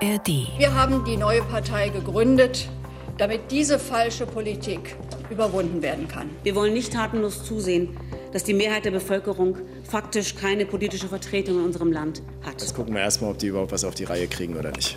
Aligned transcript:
ARD. 0.00 0.28
Wir 0.58 0.74
haben 0.74 1.04
die 1.04 1.16
neue 1.16 1.42
Partei 1.42 1.88
gegründet, 1.88 2.68
damit 3.16 3.50
diese 3.50 3.78
falsche 3.78 4.26
Politik 4.26 4.96
überwunden 5.30 5.82
werden 5.82 6.06
kann. 6.06 6.30
Wir 6.44 6.54
wollen 6.54 6.72
nicht 6.72 6.92
tatenlos 6.92 7.44
zusehen, 7.44 7.96
dass 8.32 8.44
die 8.44 8.54
Mehrheit 8.54 8.84
der 8.84 8.92
Bevölkerung 8.92 9.56
faktisch 9.84 10.36
keine 10.36 10.66
politische 10.66 11.08
Vertretung 11.08 11.58
in 11.58 11.64
unserem 11.64 11.92
Land 11.92 12.22
hat. 12.44 12.60
Jetzt 12.60 12.74
gucken 12.74 12.94
wir 12.94 13.00
erstmal, 13.00 13.32
ob 13.32 13.38
die 13.38 13.48
überhaupt 13.48 13.72
was 13.72 13.84
auf 13.84 13.94
die 13.94 14.04
Reihe 14.04 14.28
kriegen 14.28 14.56
oder 14.56 14.70
nicht. 14.70 14.96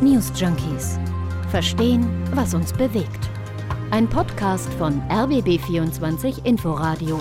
News 0.00 0.30
Junkies. 0.36 0.98
Verstehen, 1.50 2.06
was 2.34 2.54
uns 2.54 2.72
bewegt. 2.72 3.28
Ein 3.90 4.08
Podcast 4.08 4.72
von 4.74 5.00
RBB24 5.08 6.44
Inforadio. 6.44 7.20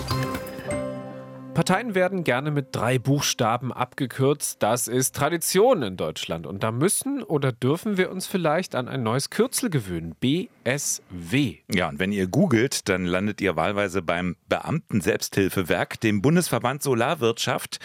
Parteien 1.56 1.96
werden 1.96 2.26
gerne 2.26 2.52
mit 2.52 2.76
drei 2.76 3.00
Buchstaben 3.00 3.72
abgekürzt. 3.72 4.62
Das 4.62 4.90
ist 4.90 5.16
Tradition 5.16 5.84
in 5.84 5.96
Deutschland. 5.96 6.46
Und 6.46 6.64
da 6.64 6.72
müssen 6.72 7.24
oder 7.24 7.54
dürfen 7.54 7.96
wir 7.96 8.12
uns 8.12 8.28
vielleicht 8.28 8.76
an 8.76 8.90
ein 8.90 9.04
neues 9.04 9.30
Kürzel 9.30 9.70
gewöhnen. 9.70 10.16
BSW. 10.20 11.60
Ja, 11.74 11.88
und 11.88 11.98
wenn 11.98 12.12
ihr 12.12 12.28
googelt, 12.28 12.90
dann 12.90 13.06
landet 13.06 13.40
ihr 13.40 13.56
wahlweise 13.56 14.02
beim 14.02 14.36
Beamten 14.50 15.00
Selbsthilfewerk, 15.00 16.02
dem 16.02 16.22
Bundesverband 16.22 16.84
Solarwirtschaft 16.84 17.80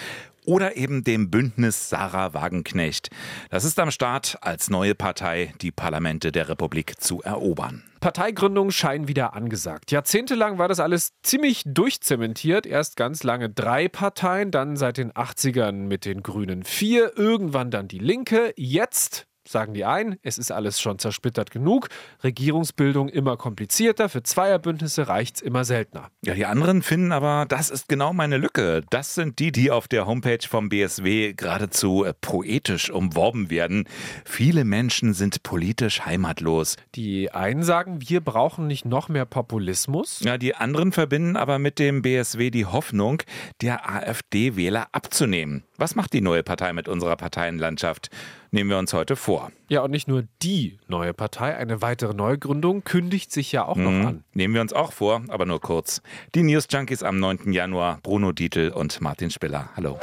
oder 0.47 0.77
eben 0.77 1.05
dem 1.05 1.31
Bündnis 1.31 1.89
Sarah 1.89 2.35
Wagenknecht. 2.35 3.11
Das 3.51 3.65
ist 3.65 3.79
am 3.79 3.91
Start, 3.91 4.39
als 4.41 4.71
neue 4.71 4.95
Partei 4.95 5.55
die 5.61 5.73
Parlamente 5.73 6.33
der 6.33 6.49
Republik 6.49 7.01
zu 7.01 7.23
erobern. 7.23 7.83
Parteigründungen 8.01 8.73
scheinen 8.73 9.09
wieder 9.09 9.35
angesagt. 9.35 9.93
Jahrzehntelang 9.93 10.59
war 10.59 10.69
das 10.69 10.81
alles 10.81 11.13
ziemlich 11.23 11.63
durchzementiert. 11.67 12.67
Erst 12.67 12.97
ganz 12.97 13.23
lange 13.23 13.51
drei 13.51 13.89
Parteien, 13.89 14.51
dann 14.51 14.77
seit 14.77 14.97
den 14.97 15.13
80ern 15.13 15.73
mit 15.73 16.07
den 16.07 16.23
Grünen 16.23 16.65
vier, 16.65 17.17
irgendwann 17.17 17.71
dann 17.71 17.89
die 17.89 17.99
Linke. 17.99 18.55
Jetzt 18.57 19.27
sagen 19.51 19.75
die 19.75 19.85
einen, 19.85 20.17
es 20.23 20.39
ist 20.39 20.53
alles 20.53 20.81
schon 20.81 20.99
zersplittert 20.99 21.51
genug, 21.51 21.89
Regierungsbildung 22.23 23.09
immer 23.09 23.37
komplizierter, 23.37 24.09
für 24.09 24.23
Zweierbündnisse 24.23 25.09
reicht 25.09 25.37
es 25.37 25.43
immer 25.43 25.65
seltener. 25.65 26.11
Ja, 26.25 26.35
die 26.35 26.47
anderen 26.47 26.83
finden 26.83 27.13
aber, 27.13 27.47
das 27.49 27.71
ist 27.71 27.89
genau 27.89 28.13
meine 28.13 28.37
Lücke. 28.37 28.83
Das 28.91 29.15
sind 29.15 29.39
die, 29.39 29.53
die 29.53 29.71
auf 29.71 29.89
der 29.89 30.07
Homepage 30.07 30.47
vom 30.47 30.69
BSW 30.69 31.35
geradezu 31.35 32.05
äh, 32.05 32.15
poetisch 32.21 32.91
umworben 32.91 33.51
werden. 33.51 33.85
Viele 34.25 34.65
Menschen 34.65 35.15
sind 35.15 35.43
politisch 35.43 36.05
heimatlos. 36.05 36.77
Die 36.95 37.31
einen 37.33 37.63
sagen, 37.63 37.99
wir 38.01 38.21
brauchen 38.21 38.67
nicht 38.67 38.85
noch 38.85 39.09
mehr 39.09 39.25
Populismus. 39.25 40.21
Ja, 40.21 40.39
die 40.39 40.55
anderen 40.55 40.93
verbinden 40.93 41.37
aber 41.37 41.59
mit 41.59 41.79
dem 41.79 42.03
BSW 42.03 42.51
die 42.51 42.67
Hoffnung, 42.67 43.23
der 43.61 43.89
AfD-Wähler 43.89 44.89
abzunehmen. 44.93 45.65
Was 45.81 45.95
macht 45.95 46.13
die 46.13 46.21
neue 46.21 46.43
Partei 46.43 46.75
mit 46.75 46.89
unserer 46.89 47.17
Parteienlandschaft? 47.17 48.11
Nehmen 48.51 48.69
wir 48.69 48.77
uns 48.77 48.93
heute 48.93 49.17
vor. 49.17 49.51
Ja, 49.71 49.81
und 49.81 49.91
nicht 49.93 50.09
nur 50.09 50.25
die 50.43 50.79
neue 50.89 51.15
Partei, 51.15 51.57
eine 51.57 51.81
weitere 51.81 52.13
Neugründung 52.13 52.85
kündigt 52.85 53.33
sich 53.33 53.51
ja 53.51 53.65
auch 53.65 53.77
mhm. 53.77 53.85
noch 53.85 54.09
an. 54.09 54.25
Nehmen 54.35 54.53
wir 54.53 54.61
uns 54.61 54.75
auch 54.75 54.93
vor, 54.93 55.23
aber 55.29 55.47
nur 55.47 55.59
kurz. 55.59 56.03
Die 56.35 56.43
News 56.43 56.67
Junkies 56.71 57.03
am 57.03 57.19
9. 57.19 57.51
Januar, 57.55 57.99
Bruno 58.03 58.33
Dietl 58.33 58.69
und 58.75 59.01
Martin 59.01 59.31
Spiller. 59.31 59.71
Hallo. 59.75 59.99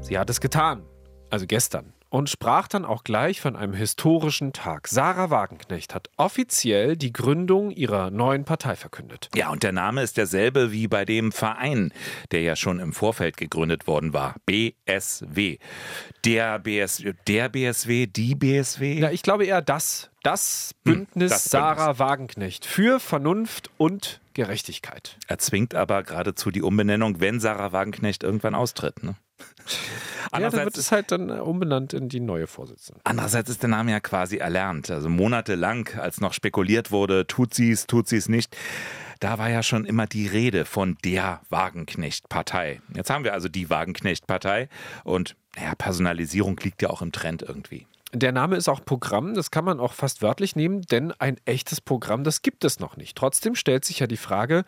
Sie 0.00 0.18
hat 0.18 0.28
es 0.28 0.40
getan. 0.40 0.82
Also 1.30 1.46
gestern 1.46 1.92
und 2.10 2.28
sprach 2.28 2.68
dann 2.68 2.84
auch 2.84 3.04
gleich 3.04 3.40
von 3.40 3.56
einem 3.56 3.72
historischen 3.72 4.52
Tag. 4.52 4.88
Sarah 4.88 5.30
Wagenknecht 5.30 5.94
hat 5.94 6.10
offiziell 6.16 6.96
die 6.96 7.12
Gründung 7.12 7.70
ihrer 7.70 8.10
neuen 8.10 8.44
Partei 8.44 8.76
verkündet. 8.76 9.30
Ja, 9.34 9.50
und 9.50 9.62
der 9.62 9.72
Name 9.72 10.02
ist 10.02 10.16
derselbe 10.16 10.72
wie 10.72 10.88
bei 10.88 11.04
dem 11.04 11.32
Verein, 11.32 11.92
der 12.32 12.42
ja 12.42 12.56
schon 12.56 12.80
im 12.80 12.92
Vorfeld 12.92 13.36
gegründet 13.36 13.86
worden 13.86 14.12
war. 14.12 14.34
BSW. 14.44 15.58
Der 16.24 16.58
BSW, 16.58 17.14
der 17.26 17.48
BSW, 17.48 18.06
die 18.06 18.34
BSW? 18.34 18.98
Ja, 18.98 19.10
ich 19.10 19.22
glaube 19.22 19.46
eher 19.46 19.62
das. 19.62 20.10
Das 20.22 20.74
hm, 20.84 20.92
Bündnis 20.92 21.30
hm, 21.30 21.34
das 21.36 21.44
Sarah 21.44 21.74
Bündnis. 21.86 21.98
Wagenknecht 21.98 22.66
für 22.66 23.00
Vernunft 23.00 23.70
und 23.78 24.20
Gerechtigkeit. 24.34 25.16
Er 25.28 25.38
zwingt 25.38 25.74
aber 25.74 26.02
geradezu 26.02 26.50
die 26.50 26.62
Umbenennung, 26.62 27.20
wenn 27.20 27.40
Sarah 27.40 27.72
Wagenknecht 27.72 28.22
irgendwann 28.22 28.54
austritt. 28.54 29.02
Ne? 29.02 29.14
Ja, 30.32 30.38
dann 30.38 30.52
wird 30.52 30.76
es 30.76 30.92
halt 30.92 31.12
dann 31.12 31.28
äh, 31.28 31.34
umbenannt 31.34 31.92
in 31.92 32.08
die 32.08 32.20
neue 32.20 32.46
Vorsitzende. 32.46 33.00
Andererseits 33.04 33.50
ist 33.50 33.62
der 33.62 33.68
Name 33.68 33.92
ja 33.92 34.00
quasi 34.00 34.36
erlernt. 34.36 34.90
Also 34.90 35.08
monatelang, 35.08 35.88
als 35.98 36.20
noch 36.20 36.32
spekuliert 36.32 36.90
wurde, 36.90 37.26
tut 37.26 37.54
sie 37.54 37.70
es, 37.70 37.86
tut 37.86 38.08
sie 38.08 38.16
es 38.16 38.28
nicht. 38.28 38.56
Da 39.20 39.38
war 39.38 39.50
ja 39.50 39.62
schon 39.62 39.84
immer 39.84 40.06
die 40.06 40.26
Rede 40.26 40.64
von 40.64 40.96
der 41.04 41.40
Wagenknecht-Partei. 41.50 42.80
Jetzt 42.94 43.10
haben 43.10 43.24
wir 43.24 43.34
also 43.34 43.48
die 43.48 43.68
Wagenknecht-Partei 43.68 44.68
und 45.04 45.36
naja, 45.56 45.74
Personalisierung 45.74 46.56
liegt 46.62 46.80
ja 46.80 46.90
auch 46.90 47.02
im 47.02 47.12
Trend 47.12 47.42
irgendwie. 47.42 47.86
Der 48.12 48.32
Name 48.32 48.56
ist 48.56 48.68
auch 48.68 48.84
Programm, 48.84 49.34
das 49.34 49.50
kann 49.50 49.64
man 49.64 49.78
auch 49.78 49.92
fast 49.92 50.22
wörtlich 50.22 50.56
nehmen, 50.56 50.82
denn 50.82 51.12
ein 51.18 51.36
echtes 51.44 51.80
Programm, 51.80 52.24
das 52.24 52.42
gibt 52.42 52.64
es 52.64 52.80
noch 52.80 52.96
nicht. 52.96 53.16
Trotzdem 53.16 53.54
stellt 53.54 53.84
sich 53.84 54.00
ja 54.00 54.06
die 54.06 54.16
Frage, 54.16 54.64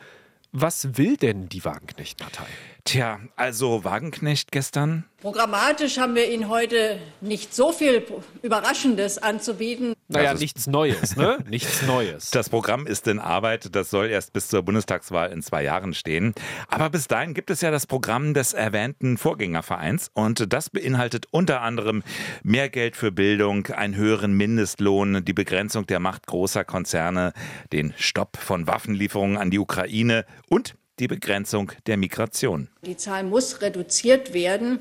was 0.53 0.97
will 0.99 1.17
denn 1.17 1.49
die 1.49 1.65
Wagenknecht-Partei? 1.65 2.47
Tja, 2.85 3.21
also 3.37 3.85
Wagenknecht 3.85 4.53
gestern 4.53 5.05
Programmatisch 5.21 5.99
haben 5.99 6.15
wir 6.15 6.31
Ihnen 6.31 6.49
heute 6.49 6.99
nicht 7.21 7.55
so 7.55 7.73
viel 7.73 8.05
Überraschendes 8.43 9.19
anzubieten. 9.19 9.95
Naja, 10.13 10.31
also 10.31 10.43
nichts 10.43 10.67
Neues, 10.67 11.17
ne? 11.17 11.39
nichts 11.49 11.83
Neues. 11.83 12.31
Das 12.31 12.49
Programm 12.49 12.87
ist 12.87 13.07
in 13.07 13.19
Arbeit. 13.19 13.75
Das 13.75 13.91
soll 13.91 14.09
erst 14.09 14.33
bis 14.33 14.49
zur 14.49 14.63
Bundestagswahl 14.63 15.33
in 15.33 15.43
zwei 15.43 15.63
Jahren 15.65 15.95
stehen. 15.95 16.35
Aber 16.69 16.91
bis 16.91 17.09
dahin 17.09 17.35
gibt 17.35 17.51
es 17.51 17.61
ja 17.61 17.71
das 17.71 17.87
Programm 17.87 18.35
des 18.35 18.53
erwähnten 18.53 19.19
Vorgängervereins. 19.19 20.11
Und 20.15 20.53
das 20.53 20.71
beinhaltet 20.71 21.27
unter 21.31 21.63
anderem 21.63 22.03
mehr 22.43 22.69
Geld 22.69 22.97
für 22.97 23.13
Bildung, 23.13 23.67
einen 23.69 23.97
höheren 23.97 24.33
Mindestlohn, 24.33 25.25
die 25.25 25.33
Begrenzung 25.33 25.87
der 25.87 26.01
Macht 26.01 26.27
großer 26.27 26.65
Konzerne, 26.65 27.33
den 27.73 27.95
Stopp 27.97 28.37
von 28.37 28.67
Waffenlieferungen 28.67 29.37
an 29.37 29.51
die 29.51 29.59
Ukraine 29.59 30.25
und 30.49 30.75
die 30.99 31.09
Begrenzung 31.09 31.73
der 31.87 31.97
Migration. 31.97 32.69
Die 32.85 32.97
Zahl 32.97 33.25
muss 33.25 33.61
reduziert 33.61 34.35
werden. 34.35 34.81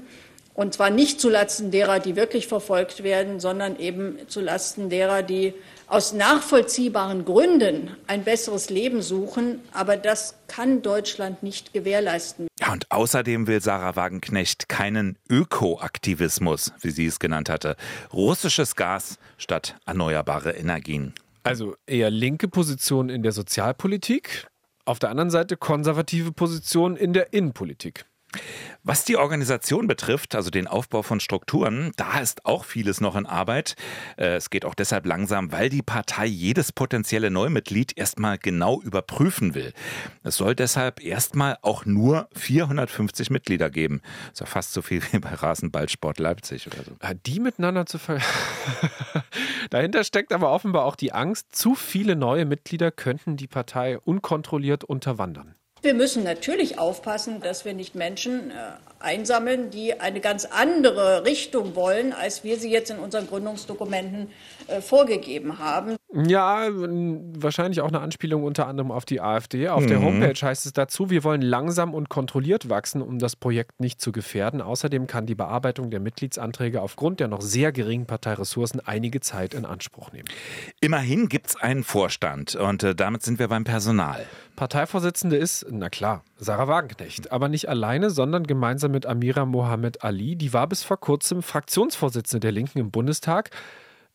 Und 0.54 0.74
zwar 0.74 0.90
nicht 0.90 1.22
zulasten 1.22 1.72
derer, 1.72 2.00
die 2.00 2.16
wirklich 2.16 2.48
verfolgt 2.48 3.04
werden, 3.04 3.40
sondern 3.40 3.80
eben 3.80 4.18
zulasten 4.28 4.90
derer, 4.90 5.24
die 5.24 5.54
aus 5.88 6.14
nachvollziehbaren 6.14 7.26
Gründen 7.26 7.92
ein 8.08 8.24
besseres 8.24 8.70
Leben 8.70 9.02
suchen. 9.02 9.60
Aber 9.74 9.98
das 9.98 10.36
kann 10.48 10.82
Deutschland 10.82 11.44
nicht 11.44 11.74
gewährleisten. 11.74 12.48
Ja, 12.60 12.74
und 12.74 12.90
außerdem 12.92 13.48
will 13.48 13.62
Sarah 13.62 13.96
Wagenknecht 13.96 14.70
keinen 14.70 15.18
Ökoaktivismus, 15.30 16.74
wie 16.82 16.92
sie 16.92 17.06
es 17.06 17.20
genannt 17.20 17.50
hatte. 17.50 17.76
Russisches 18.14 18.76
Gas 18.76 19.18
statt 19.38 19.76
erneuerbare 19.86 20.52
Energien. 20.52 21.14
Also 21.44 21.76
eher 21.88 22.12
linke 22.12 22.48
Position 22.48 23.10
in 23.10 23.24
der 23.24 23.32
Sozialpolitik, 23.32 24.48
auf 24.86 25.00
der 25.00 25.10
anderen 25.10 25.32
Seite 25.32 25.58
konservative 25.58 26.32
Position 26.32 26.96
in 26.96 27.14
der 27.14 27.34
Innenpolitik. 27.34 28.06
Was 28.84 29.04
die 29.06 29.18
Organisation 29.18 29.88
betrifft, 29.88 30.34
also 30.34 30.50
den 30.50 30.66
Aufbau 30.66 31.04
von 31.04 31.20
Strukturen, 31.20 31.92
da 31.98 32.20
ist 32.20 32.46
auch 32.46 32.66
vieles 32.66 33.00
noch 33.00 33.16
in 33.16 33.28
Arbeit. 33.28 33.76
Äh, 34.18 34.36
es 34.36 34.50
geht 34.50 34.66
auch 34.66 34.74
deshalb 34.74 35.06
langsam, 35.06 35.52
weil 35.52 35.70
die 35.70 35.84
Partei 35.84 36.26
jedes 36.26 36.72
potenzielle 36.72 37.30
Neumitglied 37.30 37.96
erstmal 37.96 38.38
genau 38.40 38.82
überprüfen 38.82 39.54
will. 39.54 39.74
Es 40.24 40.38
soll 40.38 40.56
deshalb 40.56 41.04
erstmal 41.04 41.58
auch 41.62 41.86
nur 41.86 42.28
450 42.34 43.30
Mitglieder 43.30 43.70
geben. 43.70 44.02
Das 44.30 44.34
ist 44.34 44.40
ja 44.40 44.46
fast 44.48 44.74
so 44.74 44.82
viel 44.82 45.02
wie 45.12 45.20
bei 45.20 45.30
Rasenballsport 45.30 46.18
Leipzig 46.20 46.66
oder 46.68 46.84
so. 46.84 46.92
Die 47.26 47.40
miteinander 47.40 47.86
zu 47.86 48.00
ver 48.00 48.20
Dahinter 49.70 50.04
steckt 50.04 50.34
aber 50.34 50.52
offenbar 50.52 50.86
auch 50.86 50.96
die 50.96 51.14
Angst, 51.14 51.56
zu 51.56 51.76
viele 51.76 52.16
neue 52.16 52.46
Mitglieder 52.46 52.92
könnten 52.92 53.38
die 53.38 53.48
Partei 53.48 54.00
unkontrolliert 54.00 54.84
unterwandern. 54.84 55.56
Wir 55.82 55.94
müssen 55.96 56.24
natürlich 56.24 56.78
aufpassen, 56.78 57.42
dass 57.42 57.66
wir 57.66 57.74
nicht 57.74 57.96
Menschen 57.96 58.52
äh, 58.52 58.54
einsammeln, 59.04 59.70
die 59.70 60.00
eine 60.00 60.20
ganz 60.20 60.46
andere 60.46 61.26
Richtung 61.26 61.76
wollen, 61.76 62.14
als 62.14 62.44
wir 62.44 62.58
sie 62.58 62.72
jetzt 62.72 62.92
in 62.92 63.00
unseren 63.00 63.28
Gründungsdokumenten 63.28 64.30
äh, 64.68 64.82
vorgegeben 64.82 65.60
haben. 65.60 65.96
Ja, 66.14 66.68
wahrscheinlich 66.72 67.80
auch 67.80 67.88
eine 67.88 68.02
Anspielung 68.02 68.44
unter 68.44 68.68
anderem 68.68 68.92
auf 68.92 69.06
die 69.06 69.22
AfD. 69.22 69.70
Auf 69.70 69.84
mhm. 69.84 69.88
der 69.88 70.02
Homepage 70.02 70.46
heißt 70.46 70.66
es 70.66 70.74
dazu, 70.74 71.10
wir 71.10 71.24
wollen 71.24 71.42
langsam 71.42 71.94
und 71.94 72.10
kontrolliert 72.10 72.70
wachsen, 72.70 73.02
um 73.02 73.18
das 73.18 73.38
Projekt 73.38 73.80
nicht 73.80 74.02
zu 74.02 74.12
gefährden. 74.12 74.62
Außerdem 74.62 75.08
kann 75.08 75.26
die 75.26 75.36
Bearbeitung 75.36 75.90
der 75.90 76.02
Mitgliedsanträge 76.02 76.82
aufgrund 76.82 77.22
der 77.22 77.30
noch 77.30 77.42
sehr 77.42 77.72
geringen 77.72 78.08
Parteiressourcen 78.08 78.82
einige 78.86 79.22
Zeit 79.22 79.54
in 79.54 79.66
Anspruch 79.66 80.12
nehmen. 80.12 80.28
Immerhin 80.82 81.30
gibt 81.30 81.48
es 81.48 81.56
einen 81.56 81.84
Vorstand 81.84 82.56
und 82.56 82.84
äh, 82.84 82.94
damit 82.94 83.24
sind 83.24 83.40
wir 83.40 83.48
beim 83.48 83.64
Personal. 83.64 84.26
Parteivorsitzende 84.58 85.38
ist, 85.38 85.66
na 85.72 85.90
klar, 85.90 86.24
Sarah 86.38 86.68
Wagenknecht, 86.68 87.32
aber 87.32 87.48
nicht 87.48 87.70
alleine, 87.70 88.10
sondern 88.10 88.46
gemeinsam 88.46 88.91
mit 88.92 89.06
Amira 89.06 89.46
Mohamed 89.46 90.04
Ali. 90.04 90.36
Die 90.36 90.54
war 90.54 90.68
bis 90.68 90.84
vor 90.84 90.98
kurzem 90.98 91.42
Fraktionsvorsitzende 91.42 92.40
der 92.40 92.52
Linken 92.52 92.80
im 92.80 92.92
Bundestag. 92.92 93.50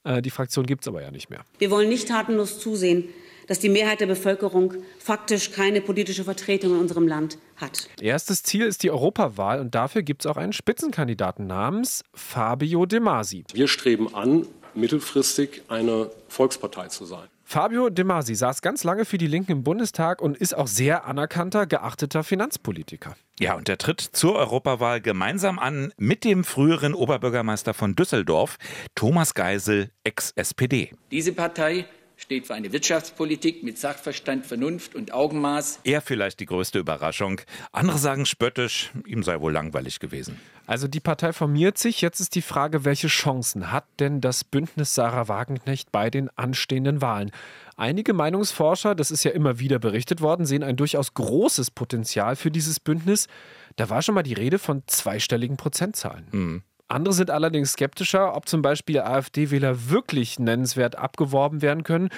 Äh, 0.05 0.23
die 0.23 0.31
Fraktion 0.31 0.67
gibt 0.67 0.85
es 0.85 0.89
aber 0.89 1.03
ja 1.03 1.11
nicht 1.11 1.31
mehr. 1.31 1.41
Wir 1.59 1.71
wollen 1.71 1.89
nicht 1.89 2.09
tatenlos 2.09 2.61
zusehen, 2.61 3.09
dass 3.47 3.59
die 3.59 3.69
Mehrheit 3.69 4.01
der 4.01 4.07
Bevölkerung 4.07 4.75
faktisch 4.99 5.53
keine 5.53 5.81
politische 5.81 6.25
Vertretung 6.25 6.73
in 6.73 6.81
unserem 6.81 7.07
Land 7.07 7.39
hat. 7.57 7.89
Erstes 8.01 8.43
Ziel 8.43 8.67
ist 8.67 8.83
die 8.83 8.91
Europawahl 8.91 9.61
und 9.61 9.75
dafür 9.75 10.03
gibt 10.03 10.25
es 10.25 10.31
auch 10.31 10.37
einen 10.37 10.53
Spitzenkandidaten 10.53 11.47
namens 11.47 12.05
Fabio 12.15 12.87
De 12.87 13.01
Masi. 13.01 13.45
Wir 13.53 13.69
streben 13.69 14.15
an, 14.15 14.47
mittelfristig 14.75 15.63
eine 15.69 16.11
Volkspartei 16.29 16.89
zu 16.89 17.05
sein. 17.05 17.29
Fabio 17.49 17.91
De 17.91 18.05
Masi 18.05 18.35
saß 18.35 18.61
ganz 18.61 18.83
lange 18.83 19.05
für 19.05 19.19
die 19.19 19.29
Linken 19.29 19.53
im 19.53 19.63
Bundestag 19.63 20.21
und 20.21 20.37
ist 20.37 20.57
auch 20.57 20.67
sehr 20.67 21.07
anerkannter, 21.07 21.67
geachteter 21.67 22.25
Finanzpolitiker. 22.25 23.15
Ja, 23.39 23.55
und 23.55 23.69
er 23.69 23.79
tritt 23.79 24.01
zur 24.01 24.35
Europawahl 24.35 25.01
gemeinsam 25.01 25.61
an 25.61 25.93
mit 25.97 26.25
dem 26.25 26.43
früheren 26.43 26.93
Oberbürgermeister 26.93 27.73
von 27.73 27.95
Düsseldorf, 27.95 28.57
Thomas 28.97 29.35
Geisel, 29.35 29.91
ex-SPD. 30.03 30.91
Diese 31.13 31.33
Partei 31.33 31.87
steht 32.17 32.47
für 32.47 32.55
eine 32.55 32.73
Wirtschaftspolitik 32.73 33.63
mit 33.63 33.79
Sachverstand, 33.79 34.47
Vernunft 34.47 34.95
und 34.95 35.13
Augenmaß. 35.13 35.81
Er 35.85 36.01
vielleicht 36.01 36.41
die 36.41 36.47
größte 36.47 36.79
Überraschung. 36.79 37.41
Andere 37.73 37.99
sagen 37.99 38.27
spöttisch, 38.27 38.91
ihm 39.07 39.23
sei 39.23 39.41
wohl 39.41 39.53
langweilig 39.53 40.01
gewesen. 40.01 40.41
Also 40.67 40.89
die 40.89 41.01
Partei 41.01 41.33
formiert 41.33 41.79
sich. 41.79 42.01
Jetzt 42.01 42.21
ist 42.21 42.35
die 42.35 42.43
Frage, 42.43 42.85
welche 42.85 43.09
Chancen 43.09 43.71
hat 43.71 43.85
denn 44.01 44.21
das 44.21 44.43
Bündnis 44.43 44.95
Sarah 44.95 45.29
Wagenknecht 45.29 45.93
bei 45.93 46.11
den 46.11 46.29
anstehenden 46.37 47.01
Wahlen? 47.01 47.31
Einige 47.77 48.15
Meinungsforscher, 48.15 48.95
das 48.95 49.11
ist 49.11 49.23
ja 49.23 49.31
immer 49.33 49.59
wieder 49.59 49.79
berichtet 49.79 50.23
worden, 50.23 50.47
sehen 50.47 50.65
ein 50.65 50.77
durchaus 50.77 51.13
großes 51.15 51.71
Potenzial 51.71 52.35
für 52.35 52.51
dieses 52.51 52.81
Bündnis. 52.81 53.29
Da 53.77 53.91
war 53.91 54.01
schon 54.01 54.15
mal 54.15 54.23
die 54.23 54.33
Rede 54.33 54.59
von 54.59 54.83
zweistelligen 54.87 55.59
Prozentzahlen. 55.59 56.27
Mhm. 56.33 56.63
Andere 56.89 57.15
sind 57.15 57.31
allerdings 57.31 57.73
skeptischer, 57.73 58.37
ob 58.37 58.49
zum 58.49 58.63
Beispiel 58.63 59.01
AfD-Wähler 59.01 59.91
wirklich 59.91 60.39
nennenswert 60.39 60.97
abgeworben 60.97 61.63
werden 61.63 61.83
können. 61.83 62.11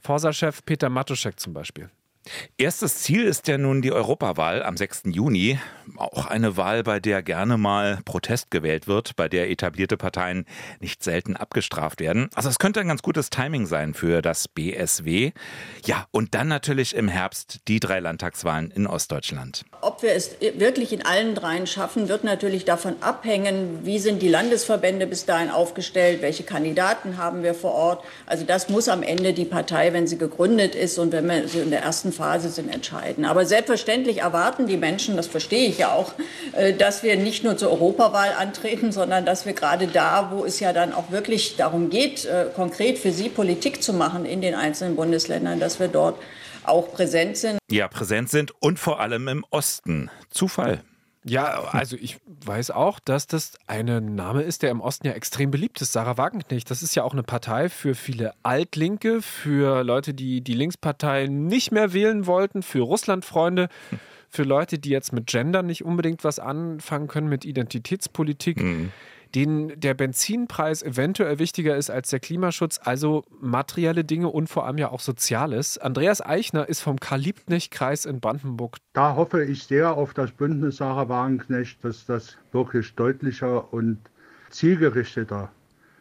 Forsa-Chef 0.00 0.64
Peter 0.64 0.90
Matuschek 0.90 1.40
zum 1.40 1.52
Beispiel. 1.52 1.90
Erstes 2.58 2.98
Ziel 2.98 3.24
ist 3.24 3.48
ja 3.48 3.56
nun 3.56 3.80
die 3.80 3.92
Europawahl 3.92 4.62
am 4.62 4.76
6. 4.76 5.04
Juni. 5.06 5.58
Auch 5.96 6.26
eine 6.26 6.56
Wahl, 6.56 6.82
bei 6.82 7.00
der 7.00 7.22
gerne 7.22 7.56
mal 7.56 7.98
Protest 8.04 8.50
gewählt 8.50 8.86
wird, 8.86 9.16
bei 9.16 9.28
der 9.28 9.50
etablierte 9.50 9.96
Parteien 9.96 10.44
nicht 10.80 11.02
selten 11.02 11.34
abgestraft 11.34 12.00
werden. 12.00 12.28
Also 12.34 12.48
es 12.48 12.58
könnte 12.58 12.80
ein 12.80 12.88
ganz 12.88 13.02
gutes 13.02 13.30
Timing 13.30 13.66
sein 13.66 13.94
für 13.94 14.22
das 14.22 14.48
BSW. 14.48 15.32
Ja, 15.84 16.06
und 16.10 16.34
dann 16.34 16.48
natürlich 16.48 16.94
im 16.94 17.08
Herbst 17.08 17.60
die 17.68 17.80
drei 17.80 18.00
Landtagswahlen 18.00 18.70
in 18.70 18.86
Ostdeutschland. 18.86 19.64
Ob 19.80 20.02
wir 20.02 20.12
es 20.12 20.36
wirklich 20.40 20.92
in 20.92 21.04
allen 21.04 21.34
dreien 21.34 21.66
schaffen, 21.66 22.08
wird 22.08 22.22
natürlich 22.22 22.66
davon 22.66 22.96
abhängen, 23.00 23.80
wie 23.84 23.98
sind 23.98 24.20
die 24.20 24.28
Landesverbände 24.28 25.06
bis 25.06 25.24
dahin 25.24 25.50
aufgestellt, 25.50 26.22
welche 26.22 26.44
Kandidaten 26.44 27.16
haben 27.16 27.42
wir 27.42 27.54
vor 27.54 27.72
Ort. 27.72 28.04
Also 28.26 28.44
das 28.44 28.68
muss 28.68 28.88
am 28.88 29.02
Ende 29.02 29.32
die 29.32 29.46
Partei, 29.46 29.92
wenn 29.92 30.06
sie 30.06 30.18
gegründet 30.18 30.74
ist 30.74 30.98
und 30.98 31.12
wenn 31.12 31.26
wir 31.26 31.48
sie 31.48 31.60
in 31.60 31.70
der 31.70 31.82
ersten 31.82 32.09
Phase 32.12 32.48
sind, 32.48 32.68
entscheiden. 32.68 33.24
Aber 33.24 33.44
selbstverständlich 33.46 34.18
erwarten 34.18 34.66
die 34.66 34.76
Menschen, 34.76 35.16
das 35.16 35.26
verstehe 35.26 35.68
ich 35.68 35.78
ja 35.78 35.92
auch, 35.92 36.12
äh, 36.52 36.72
dass 36.72 37.02
wir 37.02 37.16
nicht 37.16 37.44
nur 37.44 37.56
zur 37.56 37.70
Europawahl 37.70 38.32
antreten, 38.38 38.92
sondern 38.92 39.24
dass 39.24 39.46
wir 39.46 39.52
gerade 39.52 39.86
da, 39.86 40.30
wo 40.32 40.44
es 40.44 40.60
ja 40.60 40.72
dann 40.72 40.92
auch 40.92 41.10
wirklich 41.10 41.56
darum 41.56 41.90
geht, 41.90 42.24
äh, 42.24 42.46
konkret 42.54 42.98
für 42.98 43.12
sie 43.12 43.28
Politik 43.28 43.82
zu 43.82 43.92
machen 43.92 44.24
in 44.24 44.40
den 44.40 44.54
einzelnen 44.54 44.96
Bundesländern, 44.96 45.60
dass 45.60 45.80
wir 45.80 45.88
dort 45.88 46.18
auch 46.64 46.92
präsent 46.92 47.36
sind. 47.36 47.58
Ja, 47.70 47.88
präsent 47.88 48.28
sind 48.30 48.52
und 48.60 48.78
vor 48.78 49.00
allem 49.00 49.28
im 49.28 49.44
Osten. 49.50 50.10
Zufall. 50.30 50.82
Ja, 51.24 51.64
also 51.72 51.96
ich 52.00 52.18
weiß 52.46 52.70
auch, 52.70 52.98
dass 52.98 53.26
das 53.26 53.58
ein 53.66 54.14
Name 54.14 54.42
ist, 54.42 54.62
der 54.62 54.70
im 54.70 54.80
Osten 54.80 55.06
ja 55.06 55.12
extrem 55.12 55.50
beliebt 55.50 55.80
ist. 55.82 55.92
Sarah 55.92 56.16
Wagenknecht, 56.16 56.70
das 56.70 56.82
ist 56.82 56.94
ja 56.94 57.02
auch 57.02 57.12
eine 57.12 57.22
Partei 57.22 57.68
für 57.68 57.94
viele 57.94 58.32
Altlinke, 58.42 59.20
für 59.20 59.84
Leute, 59.84 60.14
die 60.14 60.40
die 60.40 60.54
Linkspartei 60.54 61.26
nicht 61.26 61.72
mehr 61.72 61.92
wählen 61.92 62.26
wollten, 62.26 62.62
für 62.62 62.80
Russlandfreunde, 62.80 63.68
für 64.30 64.44
Leute, 64.44 64.78
die 64.78 64.90
jetzt 64.90 65.12
mit 65.12 65.26
Gender 65.26 65.62
nicht 65.62 65.84
unbedingt 65.84 66.24
was 66.24 66.38
anfangen 66.38 67.08
können, 67.08 67.28
mit 67.28 67.44
Identitätspolitik. 67.44 68.62
Mhm 68.62 68.92
denen 69.34 69.78
der 69.78 69.94
Benzinpreis 69.94 70.82
eventuell 70.82 71.38
wichtiger 71.38 71.76
ist 71.76 71.90
als 71.90 72.10
der 72.10 72.20
Klimaschutz, 72.20 72.80
also 72.82 73.24
materielle 73.40 74.04
Dinge 74.04 74.28
und 74.28 74.48
vor 74.48 74.66
allem 74.66 74.78
ja 74.78 74.90
auch 74.90 75.00
Soziales. 75.00 75.78
Andreas 75.78 76.24
Eichner 76.24 76.68
ist 76.68 76.80
vom 76.80 76.98
Karl-Liebknecht-Kreis 76.98 78.04
in 78.04 78.20
Brandenburg. 78.20 78.78
Da 78.92 79.14
hoffe 79.14 79.44
ich 79.44 79.64
sehr 79.64 79.92
auf 79.92 80.14
das 80.14 80.30
Bündnis 80.32 80.78
Sarah 80.78 81.08
Wagenknecht, 81.08 81.84
dass 81.84 82.06
das 82.06 82.36
wirklich 82.52 82.94
deutlicher 82.94 83.72
und 83.72 83.98
zielgerichteter 84.50 85.50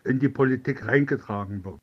in 0.03 0.19
die 0.19 0.29
Politik 0.29 0.85
reingetragen 0.85 1.63
wird. 1.63 1.79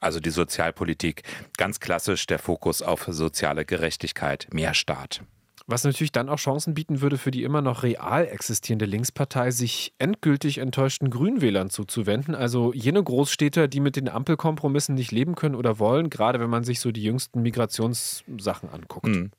Also 0.00 0.20
die 0.20 0.30
Sozialpolitik, 0.30 1.22
ganz 1.56 1.80
klassisch 1.80 2.26
der 2.26 2.38
Fokus 2.38 2.82
auf 2.82 3.06
soziale 3.08 3.64
Gerechtigkeit, 3.64 4.48
mehr 4.52 4.74
Staat. 4.74 5.22
Was 5.70 5.84
natürlich 5.84 6.12
dann 6.12 6.30
auch 6.30 6.38
Chancen 6.38 6.72
bieten 6.72 7.02
würde, 7.02 7.18
für 7.18 7.30
die 7.30 7.42
immer 7.42 7.60
noch 7.60 7.82
real 7.82 8.26
existierende 8.26 8.86
Linkspartei 8.86 9.50
sich 9.50 9.92
endgültig 9.98 10.58
enttäuschten 10.58 11.10
Grünwählern 11.10 11.68
zuzuwenden. 11.68 12.34
Also 12.34 12.72
jene 12.72 13.04
Großstädter, 13.04 13.68
die 13.68 13.80
mit 13.80 13.94
den 13.94 14.08
Ampelkompromissen 14.08 14.94
nicht 14.94 15.12
leben 15.12 15.34
können 15.34 15.54
oder 15.54 15.78
wollen, 15.78 16.08
gerade 16.08 16.40
wenn 16.40 16.48
man 16.48 16.64
sich 16.64 16.80
so 16.80 16.90
die 16.90 17.02
jüngsten 17.02 17.42
Migrationssachen 17.42 18.70
anguckt. 18.70 19.08
Mhm. 19.08 19.30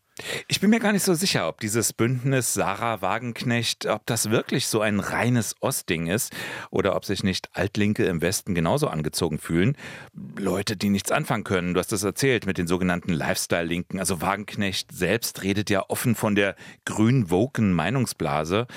Ich 0.48 0.60
bin 0.60 0.70
mir 0.70 0.80
gar 0.80 0.92
nicht 0.92 1.04
so 1.04 1.14
sicher, 1.14 1.48
ob 1.48 1.60
dieses 1.60 1.94
Bündnis 1.94 2.54
Sarah 2.54 3.02
Wagenknecht, 3.02 3.86
ob 3.86 4.06
das 4.06 4.30
wirklich 4.30 4.68
so 4.68 4.82
ein 4.82 5.00
reines 5.00 5.56
Ostding 5.62 6.08
ist 6.08 6.34
oder 6.72 6.96
ob 6.96 7.06
sich 7.06 7.24
nicht 7.24 7.50
Altlinke 7.54 8.06
im 8.06 8.22
Westen 8.22 8.56
genauso 8.56 8.88
angezogen 8.88 9.40
fühlen. 9.40 9.78
Leute, 10.38 10.78
die 10.78 10.90
nichts 10.90 11.12
anfangen 11.12 11.44
können. 11.44 11.74
Du 11.74 11.80
hast 11.80 11.94
es 11.94 12.04
erzählt 12.04 12.46
mit 12.46 12.58
den 12.58 12.68
sogenannten 12.68 13.14
Lifestyle-Linken. 13.14 14.00
Also 14.00 14.22
Wagenknecht 14.22 14.92
selbst 14.92 15.44
redet 15.44 15.70
ja 15.70 15.86
offen 15.88 16.16
von 16.16 16.36
der 16.36 16.56
grün-woken 16.86 17.74
Meinungsblase. 17.74 18.68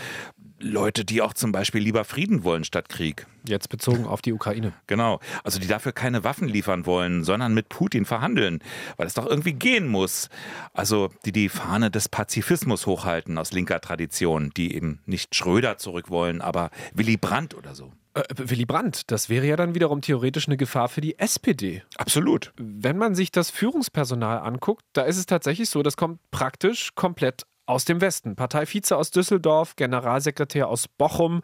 Leute, 0.63 1.05
die 1.05 1.23
auch 1.23 1.35
zum 1.35 1.53
Beispiel 1.53 1.83
lieber 1.83 2.05
Frieden 2.05 2.45
wollen 2.45 2.65
statt 2.65 2.89
Krieg. 2.89 3.27
Jetzt 3.45 3.69
bezogen 3.69 4.07
auf 4.07 4.23
die 4.23 4.33
Ukraine. 4.33 4.73
Genau. 4.87 5.19
Also 5.43 5.59
die 5.59 5.67
dafür 5.67 5.93
keine 5.93 6.25
Waffen 6.25 6.49
liefern 6.49 6.87
wollen, 6.87 7.25
sondern 7.25 7.55
mit 7.55 7.69
Putin 7.69 8.05
verhandeln, 8.05 8.61
weil 8.97 9.07
es 9.07 9.15
doch 9.15 9.27
irgendwie 9.27 9.55
gehen 9.55 9.89
muss. 9.89 10.29
Also 10.73 11.11
die 11.25 11.33
die 11.33 11.49
Fahne 11.49 11.91
des 11.91 12.09
Pazifismus 12.09 12.87
hochhalten 12.87 13.39
aus 13.39 13.53
linker 13.53 13.81
Tradition, 13.81 14.53
die 14.57 14.75
eben 14.75 15.01
nicht 15.07 15.35
Schröder 15.35 15.79
zurück 15.79 16.11
wollen, 16.11 16.41
aber 16.41 16.71
Willy 16.95 17.17
Brandt 17.17 17.55
oder 17.55 17.75
so. 17.75 17.93
Äh, 18.15 18.23
Willy 18.37 18.67
Brandt, 18.67 19.11
das 19.11 19.29
wäre 19.29 19.47
ja 19.47 19.57
dann 19.57 19.75
wiederum 19.75 20.03
theoretisch 20.03 20.47
eine 20.47 20.57
Gefahr 20.57 20.89
für 20.89 21.01
die 21.01 21.19
SPD. 21.19 21.83
Absolut. 21.97 22.53
Wenn 22.57 22.97
man 22.97 23.15
sich 23.15 23.33
das 23.33 23.51
Führungspersonal 23.51 24.39
anguckt, 24.39 24.85
da 24.93 25.03
ist 25.03 25.17
es 25.17 25.27
tatsächlich 25.27 25.71
so, 25.71 25.83
das 25.83 25.97
kommt 25.97 26.21
praktisch 26.31 26.95
komplett 26.95 27.47
aus 27.67 27.85
dem 27.85 28.01
Westen. 28.01 28.37
Parteivize 28.37 28.97
aus 28.97 29.11
Düsseldorf, 29.11 29.77
Generalsekretär 29.77 30.69
aus 30.69 30.89
Bochum, 30.89 31.43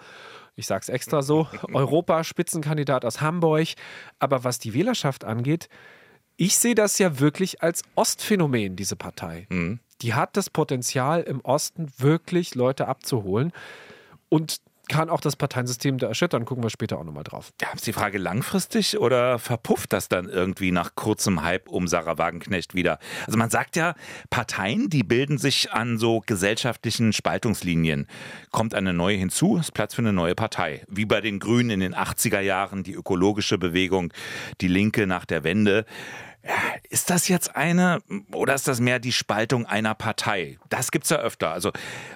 ich 0.58 0.66
sage 0.66 0.82
es 0.82 0.88
extra 0.88 1.22
so, 1.22 1.46
Europaspitzenkandidat 1.72 3.04
aus 3.04 3.20
Hamburg. 3.20 3.68
Aber 4.18 4.42
was 4.44 4.58
die 4.58 4.74
Wählerschaft 4.74 5.24
angeht, 5.24 5.68
ich 6.36 6.56
sehe 6.56 6.74
das 6.74 6.98
ja 6.98 7.20
wirklich 7.20 7.62
als 7.62 7.82
Ostphänomen, 7.94 8.76
diese 8.76 8.96
Partei. 8.96 9.46
Mhm. 9.50 9.80
Die 10.02 10.14
hat 10.14 10.36
das 10.36 10.50
Potenzial, 10.50 11.22
im 11.22 11.40
Osten 11.40 11.88
wirklich 11.98 12.54
Leute 12.54 12.88
abzuholen. 12.88 13.52
Und 14.28 14.58
kann 14.88 15.10
auch 15.10 15.20
das 15.20 15.36
Parteiensystem 15.36 15.98
da 15.98 16.08
erschüttern. 16.08 16.44
Gucken 16.44 16.64
wir 16.64 16.70
später 16.70 16.98
auch 16.98 17.04
nochmal 17.04 17.24
drauf. 17.24 17.52
Ja, 17.60 17.68
ist 17.74 17.86
die 17.86 17.92
Frage 17.92 18.18
langfristig 18.18 18.98
oder 18.98 19.38
verpufft 19.38 19.92
das 19.92 20.08
dann 20.08 20.28
irgendwie 20.28 20.72
nach 20.72 20.94
kurzem 20.94 21.42
Hype 21.42 21.68
um 21.68 21.86
Sarah 21.86 22.18
Wagenknecht 22.18 22.74
wieder? 22.74 22.98
Also 23.26 23.38
man 23.38 23.50
sagt 23.50 23.76
ja, 23.76 23.94
Parteien, 24.30 24.88
die 24.88 25.02
bilden 25.02 25.38
sich 25.38 25.72
an 25.72 25.98
so 25.98 26.22
gesellschaftlichen 26.24 27.12
Spaltungslinien. 27.12 28.06
Kommt 28.50 28.74
eine 28.74 28.92
neue 28.92 29.16
hinzu, 29.16 29.56
ist 29.58 29.72
Platz 29.72 29.94
für 29.94 30.02
eine 30.02 30.12
neue 30.12 30.34
Partei. 30.34 30.82
Wie 30.88 31.04
bei 31.04 31.20
den 31.20 31.38
Grünen 31.38 31.70
in 31.70 31.80
den 31.80 31.94
80er 31.94 32.40
Jahren, 32.40 32.82
die 32.82 32.94
ökologische 32.94 33.58
Bewegung, 33.58 34.12
die 34.60 34.68
Linke 34.68 35.06
nach 35.06 35.24
der 35.24 35.44
Wende. 35.44 35.84
Ist 36.88 37.10
das 37.10 37.28
jetzt 37.28 37.56
eine 37.56 38.00
oder 38.32 38.54
ist 38.54 38.68
das 38.68 38.80
mehr 38.80 38.98
die 38.98 39.12
Spaltung 39.12 39.66
einer 39.66 39.94
Partei? 39.94 40.58
Das 40.68 40.90
gibt 40.90 41.04
es 41.04 41.10
ja 41.10 41.18
öfter. 41.18 41.50
Also 41.50 41.72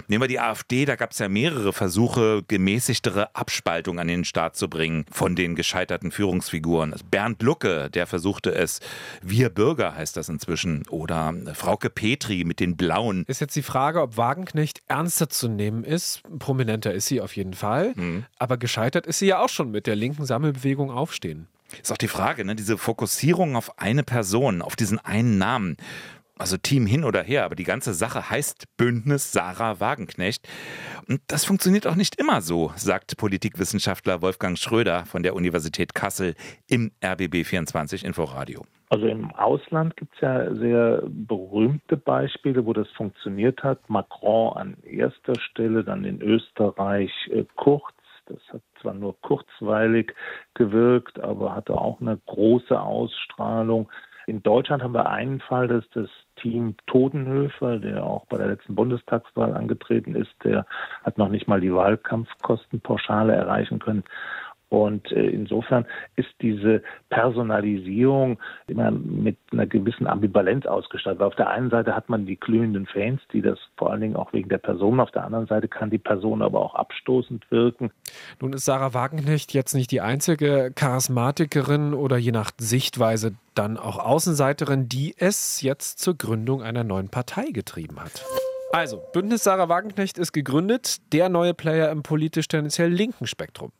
nehmen 0.08 0.22
wir 0.22 0.28
die 0.28 0.40
AfD, 0.40 0.84
da 0.84 0.96
gab 0.96 1.10
es 1.10 1.18
ja 1.18 1.28
mehrere 1.28 1.72
Versuche, 1.72 2.42
gemäßigtere 2.48 3.34
Abspaltung 3.34 3.98
an 3.98 4.08
den 4.08 4.24
Staat 4.24 4.56
zu 4.56 4.68
bringen 4.68 5.04
von 5.10 5.36
den 5.36 5.54
gescheiterten 5.54 6.10
Führungsfiguren. 6.10 6.92
Also 6.92 7.04
Bernd 7.10 7.42
Lucke, 7.42 7.90
der 7.90 8.06
versuchte 8.06 8.54
es. 8.54 8.80
Wir 9.20 9.50
Bürger 9.50 9.94
heißt 9.94 10.16
das 10.16 10.28
inzwischen. 10.28 10.86
Oder 10.88 11.34
Frauke 11.54 11.90
Petri 11.90 12.44
mit 12.44 12.60
den 12.60 12.76
Blauen. 12.76 13.24
Ist 13.26 13.40
jetzt 13.40 13.56
die 13.56 13.62
Frage, 13.62 14.00
ob 14.00 14.16
Wagenknecht 14.16 14.82
ernster 14.88 15.28
zu 15.28 15.48
nehmen 15.48 15.84
ist. 15.84 16.22
Prominenter 16.38 16.94
ist 16.94 17.06
sie 17.06 17.20
auf 17.20 17.36
jeden 17.36 17.54
Fall. 17.54 17.92
Mhm. 17.96 18.24
Aber 18.38 18.56
gescheitert 18.56 19.06
ist 19.06 19.18
sie 19.18 19.26
ja 19.26 19.40
auch 19.40 19.48
schon 19.48 19.70
mit 19.70 19.86
der 19.86 19.96
linken 19.96 20.24
Sammelbewegung 20.24 20.90
Aufstehen. 20.90 21.48
Ist 21.80 21.92
auch 21.92 21.98
die 21.98 22.08
Frage, 22.08 22.44
ne? 22.44 22.54
diese 22.54 22.78
Fokussierung 22.78 23.56
auf 23.56 23.78
eine 23.78 24.02
Person, 24.02 24.62
auf 24.62 24.76
diesen 24.76 24.98
einen 24.98 25.38
Namen. 25.38 25.76
Also 26.38 26.56
Team 26.56 26.86
hin 26.86 27.04
oder 27.04 27.22
her, 27.22 27.44
aber 27.44 27.54
die 27.54 27.64
ganze 27.64 27.94
Sache 27.94 28.28
heißt 28.28 28.76
Bündnis 28.76 29.32
Sarah 29.32 29.78
Wagenknecht. 29.78 30.48
Und 31.06 31.20
das 31.28 31.44
funktioniert 31.44 31.86
auch 31.86 31.94
nicht 31.94 32.18
immer 32.18 32.40
so, 32.40 32.72
sagt 32.74 33.16
Politikwissenschaftler 33.16 34.22
Wolfgang 34.22 34.58
Schröder 34.58 35.04
von 35.04 35.22
der 35.22 35.36
Universität 35.36 35.94
Kassel 35.94 36.34
im 36.66 36.90
RBB24 37.00 38.04
Inforadio. 38.04 38.64
Also 38.88 39.06
im 39.06 39.30
Ausland 39.32 39.96
gibt 39.96 40.14
es 40.16 40.20
ja 40.20 40.54
sehr 40.54 41.02
berühmte 41.06 41.96
Beispiele, 41.96 42.66
wo 42.66 42.72
das 42.72 42.88
funktioniert 42.90 43.62
hat. 43.62 43.88
Macron 43.88 44.56
an 44.56 44.76
erster 44.82 45.38
Stelle, 45.40 45.84
dann 45.84 46.04
in 46.04 46.20
Österreich 46.20 47.10
äh, 47.30 47.44
Kurz. 47.56 47.94
Das 48.32 48.54
hat 48.54 48.62
zwar 48.80 48.94
nur 48.94 49.20
kurzweilig 49.20 50.14
gewirkt, 50.54 51.20
aber 51.20 51.54
hatte 51.54 51.74
auch 51.74 52.00
eine 52.00 52.18
große 52.26 52.80
Ausstrahlung. 52.80 53.90
In 54.26 54.42
Deutschland 54.42 54.82
haben 54.82 54.94
wir 54.94 55.10
einen 55.10 55.40
Fall, 55.40 55.68
dass 55.68 55.84
das 55.90 56.08
Team 56.36 56.76
Todenhöfer, 56.86 57.78
der 57.78 58.04
auch 58.04 58.24
bei 58.26 58.38
der 58.38 58.46
letzten 58.46 58.74
Bundestagswahl 58.74 59.54
angetreten 59.54 60.14
ist, 60.14 60.32
der 60.44 60.64
hat 61.02 61.18
noch 61.18 61.28
nicht 61.28 61.48
mal 61.48 61.60
die 61.60 61.74
Wahlkampfkostenpauschale 61.74 63.34
erreichen 63.34 63.80
können. 63.80 64.04
Und 64.72 65.12
äh, 65.12 65.26
insofern 65.26 65.84
ist 66.16 66.30
diese 66.40 66.82
Personalisierung 67.10 68.38
immer 68.68 68.90
mit 68.90 69.36
einer 69.52 69.66
gewissen 69.66 70.06
Ambivalenz 70.06 70.64
ausgestattet. 70.64 71.20
Weil 71.20 71.26
auf 71.26 71.36
der 71.36 71.50
einen 71.50 71.68
Seite 71.68 71.94
hat 71.94 72.08
man 72.08 72.24
die 72.24 72.40
glühenden 72.40 72.86
Fans, 72.86 73.20
die 73.34 73.42
das 73.42 73.58
vor 73.76 73.90
allen 73.90 74.00
Dingen 74.00 74.16
auch 74.16 74.32
wegen 74.32 74.48
der 74.48 74.56
Person, 74.56 74.98
auf 74.98 75.10
der 75.10 75.24
anderen 75.24 75.46
Seite 75.46 75.68
kann 75.68 75.90
die 75.90 75.98
Person 75.98 76.40
aber 76.40 76.60
auch 76.60 76.74
abstoßend 76.74 77.50
wirken. 77.50 77.90
Nun 78.40 78.54
ist 78.54 78.64
Sarah 78.64 78.94
Wagenknecht 78.94 79.52
jetzt 79.52 79.74
nicht 79.74 79.90
die 79.90 80.00
einzige 80.00 80.72
Charismatikerin 80.74 81.92
oder 81.92 82.16
je 82.16 82.32
nach 82.32 82.52
Sichtweise 82.56 83.34
dann 83.54 83.76
auch 83.76 83.98
Außenseiterin, 83.98 84.88
die 84.88 85.14
es 85.18 85.60
jetzt 85.60 85.98
zur 85.98 86.16
Gründung 86.16 86.62
einer 86.62 86.82
neuen 86.82 87.10
Partei 87.10 87.50
getrieben 87.52 88.00
hat. 88.00 88.24
Also, 88.74 89.02
Bündnis 89.12 89.44
Sarah 89.44 89.68
Wagenknecht 89.68 90.16
ist 90.16 90.32
gegründet, 90.32 91.12
der 91.12 91.28
neue 91.28 91.52
Player 91.52 91.90
im 91.90 92.02
politisch 92.02 92.48
tendenziell 92.48 92.88
linken 92.88 93.26
Spektrum. 93.26 93.70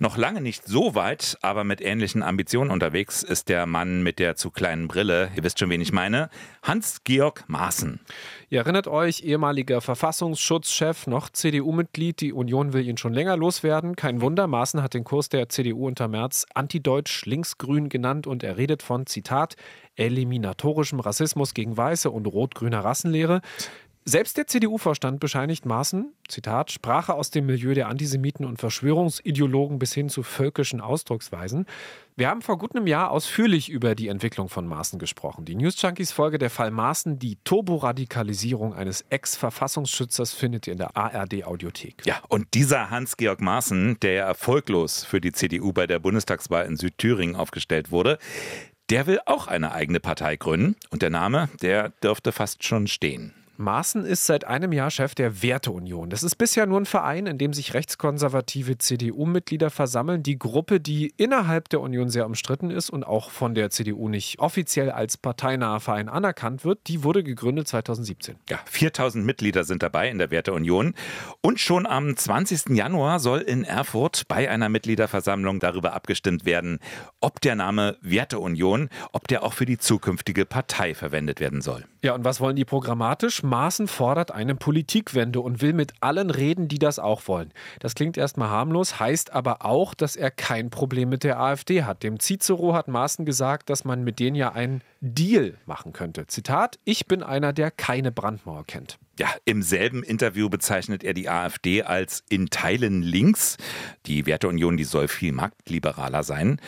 Noch 0.00 0.16
lange 0.16 0.40
nicht 0.40 0.66
so 0.66 0.96
weit, 0.96 1.38
aber 1.42 1.62
mit 1.62 1.80
ähnlichen 1.80 2.24
Ambitionen 2.24 2.72
unterwegs 2.72 3.22
ist 3.22 3.48
der 3.48 3.66
Mann 3.66 4.02
mit 4.02 4.18
der 4.18 4.34
zu 4.34 4.50
kleinen 4.50 4.88
Brille. 4.88 5.30
Ihr 5.36 5.44
wisst 5.44 5.60
schon, 5.60 5.70
wen 5.70 5.80
ich 5.80 5.92
meine. 5.92 6.28
Hans-Georg 6.64 7.44
Maaßen. 7.46 8.00
Ihr 8.50 8.58
erinnert 8.58 8.88
euch, 8.88 9.22
ehemaliger 9.22 9.80
Verfassungsschutzchef, 9.80 11.06
noch 11.06 11.30
CDU-Mitglied. 11.30 12.20
Die 12.20 12.32
Union 12.32 12.72
will 12.72 12.86
ihn 12.86 12.96
schon 12.96 13.14
länger 13.14 13.36
loswerden. 13.36 13.94
Kein 13.94 14.20
Wunder, 14.20 14.48
Maaßen 14.48 14.82
hat 14.82 14.94
den 14.94 15.04
Kurs 15.04 15.28
der 15.28 15.48
CDU 15.48 15.86
unter 15.86 16.08
März 16.08 16.46
antideutsch 16.52 17.24
linksgrün 17.26 17.88
genannt 17.88 18.26
und 18.26 18.42
er 18.42 18.56
redet 18.56 18.82
von, 18.82 19.06
Zitat, 19.06 19.54
eliminatorischem 19.94 21.00
Rassismus 21.00 21.54
gegen 21.54 21.76
Weiße 21.76 22.10
und 22.10 22.26
rot-grüner 22.26 22.80
Rassenlehre. 22.80 23.40
Selbst 24.08 24.36
der 24.36 24.46
CDU-Vorstand 24.46 25.18
bescheinigt 25.18 25.66
Maaßen, 25.66 26.12
Zitat, 26.28 26.70
Sprache 26.70 27.14
aus 27.14 27.32
dem 27.32 27.46
Milieu 27.46 27.74
der 27.74 27.88
Antisemiten 27.88 28.46
und 28.46 28.60
Verschwörungsideologen 28.60 29.80
bis 29.80 29.92
hin 29.94 30.08
zu 30.08 30.22
völkischen 30.22 30.80
Ausdrucksweisen. 30.80 31.66
Wir 32.14 32.28
haben 32.28 32.40
vor 32.40 32.56
gut 32.56 32.76
einem 32.76 32.86
Jahr 32.86 33.10
ausführlich 33.10 33.68
über 33.68 33.96
die 33.96 34.06
Entwicklung 34.06 34.48
von 34.48 34.64
Maaßen 34.68 35.00
gesprochen. 35.00 35.44
Die 35.44 35.56
News 35.56 35.82
Junkies 35.82 36.12
Folge 36.12 36.38
der 36.38 36.50
Fall 36.50 36.70
Maaßen, 36.70 37.18
die 37.18 37.38
Turboradikalisierung 37.42 38.74
eines 38.74 39.04
Ex-Verfassungsschützers 39.10 40.32
findet 40.32 40.68
ihr 40.68 40.74
in 40.74 40.78
der 40.78 40.96
ARD-Audiothek. 40.96 42.06
Ja, 42.06 42.20
und 42.28 42.54
dieser 42.54 42.90
Hans-Georg 42.90 43.40
Maaßen, 43.40 43.98
der 43.98 44.12
ja 44.12 44.26
erfolglos 44.26 45.02
für 45.02 45.20
die 45.20 45.32
CDU 45.32 45.72
bei 45.72 45.88
der 45.88 45.98
Bundestagswahl 45.98 46.66
in 46.66 46.76
Südthüringen 46.76 47.34
aufgestellt 47.34 47.90
wurde, 47.90 48.20
der 48.88 49.08
will 49.08 49.18
auch 49.26 49.48
eine 49.48 49.72
eigene 49.72 49.98
Partei 49.98 50.36
gründen. 50.36 50.76
Und 50.90 51.02
der 51.02 51.10
Name, 51.10 51.48
der 51.60 51.88
dürfte 51.88 52.30
fast 52.30 52.62
schon 52.62 52.86
stehen. 52.86 53.34
Maaßen 53.58 54.04
ist 54.04 54.26
seit 54.26 54.46
einem 54.46 54.72
Jahr 54.72 54.90
Chef 54.90 55.14
der 55.14 55.42
Werteunion. 55.42 56.10
Das 56.10 56.22
ist 56.22 56.36
bisher 56.36 56.66
nur 56.66 56.80
ein 56.80 56.86
Verein, 56.86 57.26
in 57.26 57.38
dem 57.38 57.52
sich 57.52 57.74
rechtskonservative 57.74 58.78
CDU-Mitglieder 58.78 59.70
versammeln. 59.70 60.22
Die 60.22 60.38
Gruppe, 60.38 60.80
die 60.80 61.12
innerhalb 61.16 61.68
der 61.68 61.80
Union 61.80 62.08
sehr 62.08 62.26
umstritten 62.26 62.70
ist 62.70 62.90
und 62.90 63.04
auch 63.04 63.30
von 63.30 63.54
der 63.54 63.70
CDU 63.70 64.08
nicht 64.08 64.38
offiziell 64.38 64.90
als 64.90 65.16
parteinaher 65.16 65.80
Verein 65.80 66.08
anerkannt 66.08 66.64
wird, 66.64 66.80
die 66.88 67.02
wurde 67.02 67.22
gegründet 67.22 67.68
2017. 67.68 68.36
Ja, 68.48 68.58
4000 68.66 69.24
Mitglieder 69.24 69.64
sind 69.64 69.82
dabei 69.82 70.10
in 70.10 70.18
der 70.18 70.30
Werteunion. 70.30 70.94
Und 71.40 71.60
schon 71.60 71.86
am 71.86 72.16
20. 72.16 72.76
Januar 72.76 73.20
soll 73.20 73.40
in 73.40 73.64
Erfurt 73.64 74.28
bei 74.28 74.50
einer 74.50 74.68
Mitgliederversammlung 74.68 75.60
darüber 75.60 75.94
abgestimmt 75.94 76.44
werden, 76.44 76.78
ob 77.20 77.40
der 77.40 77.54
Name 77.54 77.96
Werteunion, 78.00 78.88
ob 79.12 79.28
der 79.28 79.42
auch 79.42 79.52
für 79.52 79.66
die 79.66 79.78
zukünftige 79.78 80.44
Partei 80.44 80.94
verwendet 80.94 81.40
werden 81.40 81.60
soll. 81.60 81.84
Ja, 82.02 82.14
und 82.14 82.24
was 82.24 82.40
wollen 82.40 82.56
die 82.56 82.64
programmatisch? 82.64 83.42
Maaßen 83.46 83.88
fordert 83.88 84.30
eine 84.30 84.54
Politikwende 84.54 85.40
und 85.40 85.62
will 85.62 85.72
mit 85.72 85.94
allen 86.00 86.30
reden, 86.30 86.68
die 86.68 86.78
das 86.78 86.98
auch 86.98 87.26
wollen. 87.28 87.52
Das 87.80 87.94
klingt 87.94 88.16
erstmal 88.16 88.50
harmlos, 88.50 89.00
heißt 89.00 89.32
aber 89.32 89.64
auch, 89.64 89.94
dass 89.94 90.16
er 90.16 90.30
kein 90.30 90.70
Problem 90.70 91.08
mit 91.08 91.24
der 91.24 91.40
AfD 91.40 91.84
hat. 91.84 92.02
Dem 92.02 92.20
Cicero 92.20 92.74
hat 92.74 92.88
Maaßen 92.88 93.24
gesagt, 93.24 93.70
dass 93.70 93.84
man 93.84 94.04
mit 94.04 94.18
denen 94.18 94.36
ja 94.36 94.52
einen 94.52 94.82
Deal 95.00 95.54
machen 95.66 95.92
könnte. 95.92 96.26
Zitat: 96.26 96.78
Ich 96.84 97.06
bin 97.06 97.22
einer, 97.22 97.52
der 97.52 97.70
keine 97.70 98.12
Brandmauer 98.12 98.64
kennt. 98.66 98.98
Ja, 99.18 99.28
im 99.46 99.62
selben 99.62 100.02
Interview 100.02 100.50
bezeichnet 100.50 101.02
er 101.02 101.14
die 101.14 101.30
AfD 101.30 101.82
als 101.82 102.22
in 102.28 102.50
Teilen 102.50 103.00
links. 103.00 103.56
Die 104.04 104.26
Werteunion, 104.26 104.76
die 104.76 104.84
soll 104.84 105.08
viel 105.08 105.32
marktliberaler 105.32 106.22
sein. 106.22 106.60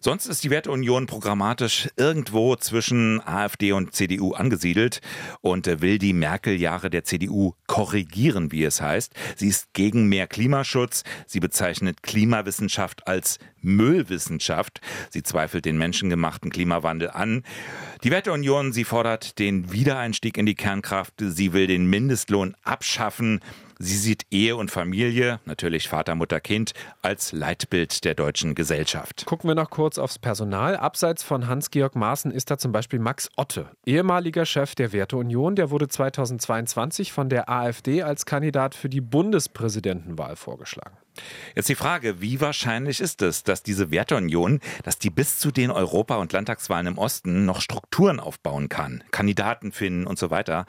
Sonst 0.00 0.26
ist 0.26 0.42
die 0.42 0.50
Werteunion 0.50 1.06
programmatisch 1.06 1.88
irgendwo 1.96 2.56
zwischen 2.56 3.20
AfD 3.24 3.70
und 3.70 3.94
CDU 3.94 4.32
angesiedelt 4.32 5.00
und 5.42 5.66
will 5.80 5.98
die 5.98 6.12
Merkel-Jahre 6.12 6.90
der 6.90 7.04
CDU 7.04 7.52
korrigieren, 7.68 8.50
wie 8.50 8.64
es 8.64 8.80
heißt. 8.80 9.14
Sie 9.36 9.46
ist 9.46 9.72
gegen 9.72 10.08
mehr 10.08 10.26
Klimaschutz. 10.26 11.04
Sie 11.28 11.38
bezeichnet 11.38 12.02
Klimawissenschaft 12.02 13.06
als 13.06 13.38
Müllwissenschaft. 13.60 14.80
Sie 15.10 15.22
zweifelt 15.22 15.64
den 15.64 15.78
menschengemachten 15.78 16.50
Klimawandel 16.50 17.10
an. 17.10 17.44
Die 18.02 18.10
Werteunion, 18.10 18.72
sie 18.72 18.82
fordert 18.84 19.38
den 19.38 19.72
Wiedereinstieg 19.72 20.36
in 20.36 20.46
die 20.46 20.56
Kernkraft. 20.56 21.14
Sie 21.18 21.52
will 21.52 21.68
den 21.68 21.86
Mindestlohn 21.92 22.56
abschaffen. 22.64 23.40
Sie 23.78 23.98
sieht 23.98 24.24
Ehe 24.30 24.56
und 24.56 24.70
Familie, 24.70 25.40
natürlich 25.44 25.88
Vater, 25.88 26.14
Mutter, 26.14 26.40
Kind, 26.40 26.72
als 27.02 27.32
Leitbild 27.32 28.04
der 28.06 28.14
deutschen 28.14 28.54
Gesellschaft. 28.54 29.26
Gucken 29.26 29.48
wir 29.48 29.54
noch 29.54 29.68
kurz 29.68 29.98
aufs 29.98 30.18
Personal. 30.18 30.76
Abseits 30.76 31.22
von 31.22 31.48
Hans-Georg 31.48 31.94
Maaßen 31.94 32.30
ist 32.30 32.50
da 32.50 32.56
zum 32.56 32.72
Beispiel 32.72 32.98
Max 32.98 33.28
Otte, 33.36 33.68
ehemaliger 33.84 34.46
Chef 34.46 34.74
der 34.74 34.94
Werteunion. 34.94 35.54
Der 35.54 35.70
wurde 35.70 35.88
2022 35.88 37.12
von 37.12 37.28
der 37.28 37.50
AfD 37.50 38.02
als 38.02 38.24
Kandidat 38.24 38.74
für 38.74 38.88
die 38.88 39.02
Bundespräsidentenwahl 39.02 40.36
vorgeschlagen. 40.36 40.96
Jetzt 41.54 41.68
die 41.68 41.74
Frage, 41.74 42.20
wie 42.20 42.40
wahrscheinlich 42.40 43.00
ist 43.00 43.20
es, 43.20 43.42
dass 43.42 43.62
diese 43.62 43.90
Werteunion, 43.90 44.60
dass 44.82 44.98
die 44.98 45.10
bis 45.10 45.38
zu 45.38 45.50
den 45.50 45.70
Europa- 45.70 46.16
und 46.16 46.32
Landtagswahlen 46.32 46.86
im 46.86 46.98
Osten 46.98 47.44
noch 47.44 47.60
Strukturen 47.60 48.18
aufbauen 48.18 48.68
kann, 48.68 49.04
Kandidaten 49.10 49.72
finden 49.72 50.06
und 50.06 50.18
so 50.18 50.30
weiter? 50.30 50.66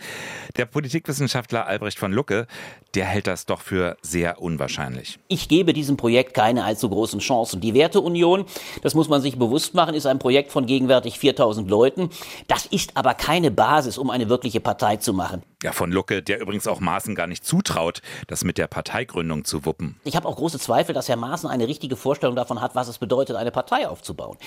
Der 0.58 0.66
Politikwissenschaftler 0.66 1.66
Albrecht 1.66 1.98
von 1.98 2.12
Lucke, 2.12 2.48
der 2.94 3.06
hält 3.06 3.28
das 3.28 3.46
doch 3.46 3.62
für 3.62 3.98
sehr 4.02 4.42
unwahrscheinlich. 4.42 5.20
Ich 5.30 5.48
gebe 5.48 5.74
diesem 5.74 5.98
Projekt 5.98 6.34
keine 6.34 6.66
allzu 6.66 6.90
großen 6.90 7.20
Chancen. 7.20 7.62
Die 7.62 7.74
Werteunion, 7.74 8.46
das 8.82 8.94
muss 8.94 9.08
man 9.08 9.22
sich 9.22 9.38
bewusst 9.40 9.74
machen, 9.74 9.96
ist 9.96 10.06
ein 10.06 10.20
Projekt 10.20 10.52
von 10.52 10.66
gegenwärtig 10.66 11.20
4000 11.20 11.70
Leuten. 11.70 12.10
Das 12.48 12.66
ist 12.66 12.98
aber 12.98 13.14
keine 13.14 13.50
Basis, 13.50 13.98
um 13.98 14.10
eine 14.10 14.30
wirkliche 14.30 14.60
Partei 14.60 14.98
zu 14.98 15.14
machen. 15.14 15.42
Ja, 15.64 15.72
von 15.72 15.94
Lucke, 15.94 16.22
der 16.22 16.42
übrigens 16.42 16.68
auch 16.68 16.82
Maaßen 16.82 17.16
gar 17.16 17.26
nicht 17.26 17.46
zutraut, 17.46 18.02
das 18.28 18.44
mit 18.44 18.58
der 18.58 18.68
Parteigründung 18.68 19.46
zu 19.46 19.66
wuppen. 19.66 19.96
Ich 20.04 20.18
habe 20.18 20.28
auch 20.28 20.36
große 20.36 20.60
Zweifel, 20.60 20.94
dass 20.94 21.08
Herr 21.08 21.16
Maaßen 21.16 21.50
eine 21.50 21.70
richtige 21.70 21.96
Vorstellung 21.96 22.36
davon 22.36 22.60
hat, 22.60 22.76
was 22.76 22.90
es 22.90 22.98
bedeutet, 22.98 23.38
eine 23.38 23.50
Partei 23.50 23.88
aufzubauen. 23.88 24.38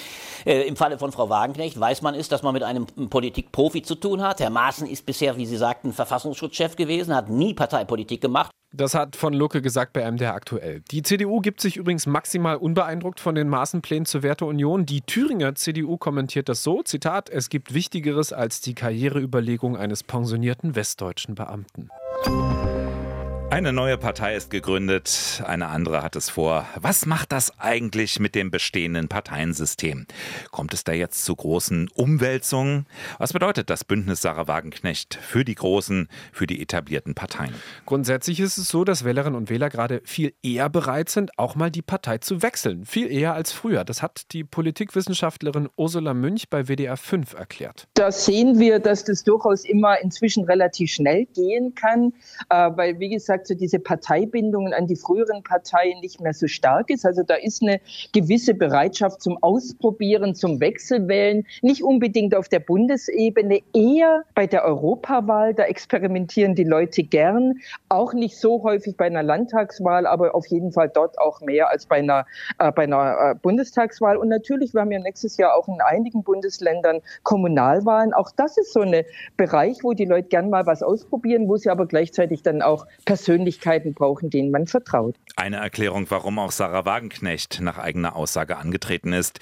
Äh, 0.45 0.69
Im 0.69 0.77
Falle 0.77 0.99
von 0.99 1.13
Frau 1.13 1.31
Wagenknecht 1.31 1.81
weiß 1.81 2.03
man 2.03 2.15
ist, 2.15 2.33
dass 2.33 2.43
man 2.43 2.53
mit 2.53 2.63
einem 2.63 2.85
Politikprofi 2.87 3.81
zu 3.81 3.95
tun 3.95 4.23
hat. 4.23 4.41
Herr 4.41 4.51
Maaßen 4.51 4.87
ist 4.87 5.07
bisher, 5.07 5.39
wie 5.39 5.47
Sie 5.47 5.57
sagten, 5.57 5.95
Verfassungsschutzchef 5.95 6.77
gewesen, 6.77 7.15
hat 7.15 7.31
nie 7.31 7.55
Parteipolitik 7.55 8.21
gemacht. 8.21 8.51
Das 8.77 8.95
hat 8.95 9.17
von 9.17 9.33
Lucke 9.33 9.63
gesagt 9.63 9.95
bei 9.95 10.11
MDR 10.11 10.35
aktuell. 10.35 10.83
Die 10.91 11.03
CDU 11.03 11.41
gibt 11.41 11.63
sich 11.63 11.79
übrigens 11.79 12.07
maximal 12.07 12.57
unbeeindruckt 12.57 13.21
von 13.21 13.35
den 13.35 13.49
Maßenplänen 13.49 14.05
zur 14.05 14.23
Werteunion. 14.23 14.85
Die 14.85 15.01
Thüringer 15.01 15.55
CDU 15.55 15.97
kommentiert 15.97 16.51
das 16.51 16.63
so, 16.63 16.83
Zitat, 16.83 17.31
es 17.31 17.49
gibt 17.49 17.73
Wichtigeres 17.73 18.35
als 18.35 18.61
die 18.61 18.75
Karriereüberlegung 18.75 19.79
eines 19.79 20.03
pensionierten 20.03 20.77
westdeutschen 20.77 21.35
Beamten. 21.35 21.89
Eine 23.57 23.73
neue 23.73 23.97
Partei 23.97 24.37
ist 24.37 24.51
gegründet, 24.51 25.43
eine 25.47 25.69
andere 25.69 26.03
hat 26.03 26.15
es 26.15 26.29
vor. 26.29 26.67
Was 26.79 27.07
macht 27.07 27.33
das 27.33 27.59
eigentlich 27.59 28.21
mit 28.21 28.35
dem 28.35 28.51
bestehenden 28.51 29.09
Parteiensystem? 29.09 30.05
Kommt 30.51 30.75
es 30.75 30.85
da 30.85 30.93
jetzt 30.93 31.25
zu 31.25 31.35
großen 31.35 31.89
Umwälzungen? 31.95 32.85
Was 33.17 33.33
bedeutet 33.33 33.71
das 33.71 33.83
Bündnis 33.83 34.21
Sarah 34.21 34.47
Wagenknecht 34.47 35.15
für 35.15 35.43
die 35.43 35.55
großen, 35.55 36.11
für 36.33 36.47
die 36.47 36.61
etablierten 36.61 37.15
Parteien? 37.15 37.55
Grundsätzlich 37.87 38.41
ist 38.41 38.59
es 38.59 38.69
so, 38.69 38.85
dass 38.85 39.07
Wählerinnen 39.07 39.39
und 39.39 39.49
Wähler 39.49 39.71
gerade 39.71 40.03
viel 40.05 40.35
eher 40.43 40.69
bereit 40.69 41.09
sind, 41.09 41.39
auch 41.39 41.55
mal 41.55 41.71
die 41.71 41.81
Partei 41.81 42.19
zu 42.19 42.43
wechseln. 42.43 42.85
Viel 42.85 43.11
eher 43.11 43.33
als 43.33 43.53
früher. 43.53 43.85
Das 43.85 44.03
hat 44.03 44.35
die 44.35 44.45
Politikwissenschaftlerin 44.45 45.71
Ursula 45.79 46.13
Münch 46.13 46.51
bei 46.51 46.69
WDR 46.69 46.99
5 46.99 47.33
erklärt. 47.33 47.89
Da 47.95 48.13
sehen 48.13 48.59
wir, 48.59 48.81
dass 48.81 49.05
das 49.05 49.25
durchaus 49.25 49.65
immer 49.65 49.99
inzwischen 50.03 50.45
relativ 50.45 50.91
schnell 50.91 51.25
gehen 51.25 51.75
kann, 51.75 52.13
äh, 52.51 52.71
weil, 52.77 53.01
wie 53.01 53.09
gesagt, 53.09 53.46
so 53.47 53.55
diese 53.55 53.79
Parteibindungen 53.79 54.73
an 54.73 54.87
die 54.87 54.97
früheren 54.97 55.43
Parteien 55.43 56.01
nicht 56.01 56.21
mehr 56.21 56.35
so 56.35 56.47
stark 56.47 56.91
ist. 56.91 57.05
Also 57.07 57.23
da 57.23 57.35
ist 57.35 57.63
eine 57.63 57.81
gewisse 58.13 58.55
Bereitschaft 58.55 59.23
zum 59.23 59.39
Ausprobieren, 59.43 60.35
zum 60.35 60.61
Wechselwählen, 60.61 61.47
nicht 61.63 61.83
unbedingt 61.83 62.35
auf 62.35 62.49
der 62.49 62.61
Bundesebene, 62.61 63.61
eher 63.73 64.23
bei 64.35 64.47
der 64.47 64.65
Europawahl. 64.65 65.55
Da 65.55 65.65
experimentieren 65.65 66.55
die 66.55 66.65
Leute 66.65 67.03
gern, 67.03 67.55
auch 67.89 68.13
nicht 68.13 68.39
so 68.39 68.63
häufig 68.63 68.97
bei 68.97 69.07
einer 69.07 69.23
Landtagswahl, 69.23 70.07
aber 70.07 70.35
auf 70.35 70.47
jeden 70.47 70.73
Fall 70.73 70.89
dort 70.89 71.19
auch 71.19 71.41
mehr 71.41 71.71
als 71.71 71.87
bei 71.87 71.97
einer, 71.97 72.27
äh, 72.59 72.73
bei 72.73 72.85
einer 72.85 73.33
äh, 73.33 73.35
Bundestagswahl. 73.35 74.17
Und 74.17 74.29
natürlich, 74.29 74.75
wir 74.75 74.81
haben 74.81 74.93
ja 74.93 74.99
nächstes 74.99 75.37
Jahr 75.37 75.55
auch 75.57 75.69
in 75.69 75.81
einigen 75.81 76.23
Bundesländern 76.23 77.01
Kommunalwahlen. 77.23 78.13
Auch 78.15 78.31
das 78.37 78.57
ist 78.59 78.73
so 78.73 78.81
ein 78.81 79.05
Bereich, 79.37 79.79
wo 79.83 79.93
die 79.93 80.05
Leute 80.05 80.29
gern 80.29 80.51
mal 80.51 80.67
was 80.67 80.83
ausprobieren, 80.83 81.49
wo 81.49 81.57
sie 81.57 81.71
aber 81.71 81.87
gleichzeitig 81.87 82.43
dann 82.43 82.63
auch 82.63 82.87
persönlich 83.05 83.26
Persönlichkeiten 83.27 83.93
brauchen, 83.93 84.31
denen 84.31 84.53
man 84.53 84.69
vertraut. 84.69 85.17
Eine 85.35 85.57
Erklärung, 85.57 86.07
warum 86.11 86.39
auch 86.39 86.53
Sarah 86.53 86.85
Wagenknecht 86.85 87.59
nach 87.61 87.77
eigener 87.77 88.15
Aussage 88.15 88.57
angetreten 88.57 89.13
ist. 89.13 89.41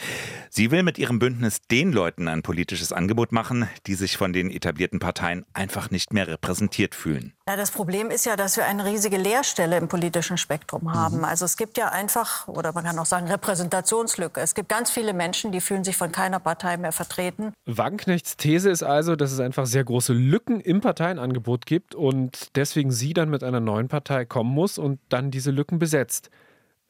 Sie 0.49 0.71
will 0.71 0.83
mit 0.83 0.99
ihrem 0.99 1.19
Bündnis 1.19 1.61
den 1.71 1.93
Leuten 1.93 2.27
ein 2.27 2.41
politisches 2.41 2.95
Angebot 2.95 3.31
machen, 3.33 3.69
die 3.87 3.95
sich 3.95 4.17
von 4.17 4.33
den 4.33 4.51
etablierten 4.51 5.01
Parteien 5.01 5.45
einfach 5.53 5.91
nicht 5.91 6.15
mehr 6.15 6.29
repräsentiert 6.29 6.95
fühlen. 6.95 7.35
Ja, 7.47 7.57
das 7.57 7.73
Problem 7.73 8.11
ist 8.11 8.25
ja, 8.25 8.37
dass 8.37 8.57
wir 8.57 8.65
eine 8.65 8.87
riesige 8.87 9.19
Leerstelle 9.19 9.77
im 9.77 9.87
politischen 9.87 10.39
Spektrum 10.39 10.95
haben. 10.95 11.19
Mhm. 11.19 11.25
Also 11.25 11.45
es 11.45 11.59
gibt 11.59 11.77
ja 11.77 11.91
einfach, 11.91 12.49
oder 12.49 12.73
man 12.73 12.85
kann 12.85 12.99
auch 12.99 13.05
sagen, 13.05 13.29
Repräsentationslücke. 13.29 14.41
Es 14.41 14.55
gibt 14.55 14.71
ganz 14.71 14.91
viele 14.91 15.13
Menschen, 15.13 15.53
die 15.53 15.61
fühlen 15.61 15.85
sich 15.85 15.95
von 15.95 16.11
keiner 16.11 16.41
Partei 16.41 16.79
mehr 16.79 16.93
vertreten. 16.93 17.53
Wagenknechts 17.67 18.39
These 18.39 18.71
ist 18.71 18.83
also, 18.83 19.15
dass 19.15 19.31
es 19.31 19.41
einfach 19.41 19.67
sehr 19.67 19.85
große 19.85 20.15
Lücken 20.15 20.59
im 20.63 20.81
Parteienangebot 20.81 21.67
gibt 21.67 21.95
und 21.95 22.57
deswegen 22.57 22.91
sie 22.91 23.13
dann 23.13 23.29
mit 23.29 23.45
einer 23.45 23.61
neuen 23.61 23.89
Partei 23.89 24.25
kommen 24.25 24.51
muss 24.51 24.79
und 24.79 24.99
dann 25.11 25.31
diese 25.31 25.51
Lücken 25.51 25.79
besetzt. 25.79 26.31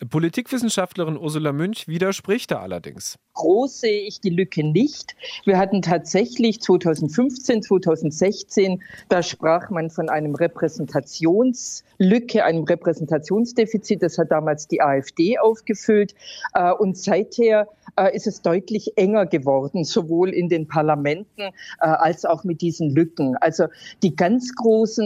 Politikwissenschaftlerin 0.08 1.16
Ursula 1.16 1.52
Münch 1.52 1.88
widerspricht 1.88 2.50
da 2.50 2.60
allerdings. 2.60 3.16
Groß 3.34 3.80
sehe 3.80 4.06
ich 4.06 4.20
die 4.20 4.30
Lücke 4.30 4.64
nicht. 4.64 5.16
Wir 5.44 5.58
hatten 5.58 5.82
tatsächlich 5.82 6.60
2015, 6.60 7.62
2016, 7.62 8.82
da 9.08 9.22
sprach 9.22 9.70
man 9.70 9.90
von 9.90 10.08
einem 10.08 10.34
Repräsentationslücke, 10.34 12.44
einem 12.44 12.64
Repräsentationsdefizit. 12.64 14.02
Das 14.02 14.18
hat 14.18 14.30
damals 14.30 14.68
die 14.68 14.80
AfD 14.80 15.38
aufgefüllt. 15.38 16.14
Äh, 16.54 16.72
und 16.72 16.96
seither 16.96 17.68
äh, 17.96 18.14
ist 18.14 18.26
es 18.26 18.42
deutlich 18.42 18.96
enger 18.96 19.26
geworden, 19.26 19.84
sowohl 19.84 20.30
in 20.30 20.48
den 20.48 20.68
Parlamenten 20.68 21.42
äh, 21.42 21.50
als 21.80 22.24
auch 22.24 22.44
mit 22.44 22.60
diesen 22.60 22.94
Lücken. 22.94 23.36
Also 23.36 23.66
die 24.02 24.14
ganz 24.14 24.54
großen, 24.54 25.04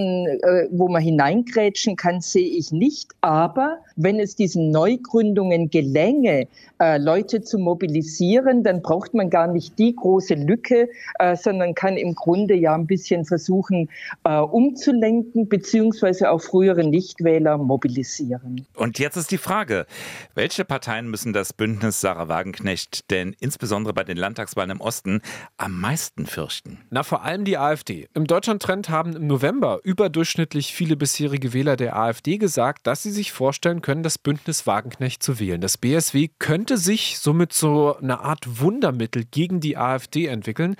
wo 0.70 0.88
man 0.88 1.02
hineingrätschen 1.02 1.96
kann, 1.96 2.20
sehe 2.20 2.48
ich 2.48 2.72
nicht. 2.72 3.12
Aber 3.20 3.78
wenn 3.96 4.20
es 4.20 4.36
diesen 4.36 4.70
Neugründungen 4.88 5.70
gelänge, 5.70 6.48
äh, 6.80 6.98
Leute 6.98 7.42
zu 7.42 7.58
mobilisieren, 7.58 8.62
dann 8.62 8.82
braucht 8.82 9.14
man 9.14 9.30
gar 9.30 9.48
nicht 9.48 9.78
die 9.78 9.94
große 9.94 10.34
Lücke, 10.34 10.88
äh, 11.18 11.36
sondern 11.36 11.74
kann 11.74 11.96
im 11.96 12.14
Grunde 12.14 12.54
ja 12.54 12.74
ein 12.74 12.86
bisschen 12.86 13.24
versuchen, 13.24 13.88
äh, 14.24 14.38
umzulenken, 14.38 15.48
beziehungsweise 15.48 16.30
auch 16.30 16.40
frühere 16.40 16.84
Nichtwähler 16.84 17.58
mobilisieren. 17.58 18.66
Und 18.76 18.98
jetzt 18.98 19.16
ist 19.16 19.30
die 19.30 19.38
Frage, 19.38 19.86
welche 20.34 20.64
Parteien 20.64 21.10
müssen 21.10 21.32
das 21.32 21.52
Bündnis 21.52 22.00
Sarah 22.00 22.28
Wagenknecht 22.28 23.10
denn 23.10 23.34
insbesondere 23.40 23.92
bei 23.92 24.04
den 24.04 24.16
Landtagswahlen 24.16 24.70
im 24.70 24.80
Osten 24.80 25.20
am 25.56 25.78
meisten 25.80 26.26
fürchten? 26.26 26.78
Na, 26.90 27.02
vor 27.02 27.24
allem 27.24 27.44
die 27.44 27.58
AfD. 27.58 28.08
Im 28.14 28.26
Deutschlandtrend 28.26 28.88
haben 28.88 29.14
im 29.16 29.26
November 29.26 29.80
überdurchschnittlich 29.82 30.72
viele 30.72 30.96
bisherige 30.96 31.52
Wähler 31.52 31.76
der 31.76 31.96
AfD 31.96 32.38
gesagt, 32.38 32.86
dass 32.86 33.02
sie 33.02 33.10
sich 33.10 33.32
vorstellen 33.32 33.82
können, 33.82 34.02
das 34.02 34.18
Bündnis 34.18 34.66
Wagenknecht 34.68 35.24
zu 35.24 35.40
wählen. 35.40 35.60
Das 35.60 35.78
BSW 35.78 36.28
könnte 36.38 36.78
sich 36.78 37.18
somit 37.18 37.52
so 37.52 37.96
eine 37.96 38.20
Art 38.20 38.60
Wundermittel 38.60 39.24
gegen 39.28 39.58
die 39.58 39.76
AfD 39.76 40.26
entwickeln 40.26 40.76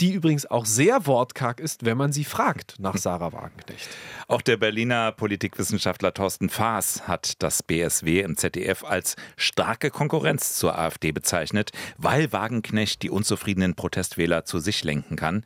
die 0.00 0.12
übrigens 0.12 0.46
auch 0.46 0.64
sehr 0.64 1.06
wortkarg 1.06 1.60
ist, 1.60 1.84
wenn 1.84 1.96
man 1.96 2.12
sie 2.12 2.24
fragt 2.24 2.76
nach 2.78 2.96
Sarah 2.96 3.32
Wagenknecht. 3.32 3.88
Auch 4.28 4.42
der 4.42 4.56
Berliner 4.56 5.12
Politikwissenschaftler 5.12 6.14
Thorsten 6.14 6.48
Faas 6.48 7.06
hat 7.06 7.42
das 7.42 7.62
BSW 7.62 8.20
im 8.20 8.36
ZDF 8.36 8.84
als 8.84 9.16
starke 9.36 9.90
Konkurrenz 9.90 10.54
zur 10.54 10.78
AfD 10.78 11.12
bezeichnet, 11.12 11.72
weil 11.98 12.32
Wagenknecht 12.32 13.02
die 13.02 13.10
unzufriedenen 13.10 13.74
Protestwähler 13.74 14.44
zu 14.44 14.58
sich 14.58 14.84
lenken 14.84 15.16
kann. 15.16 15.44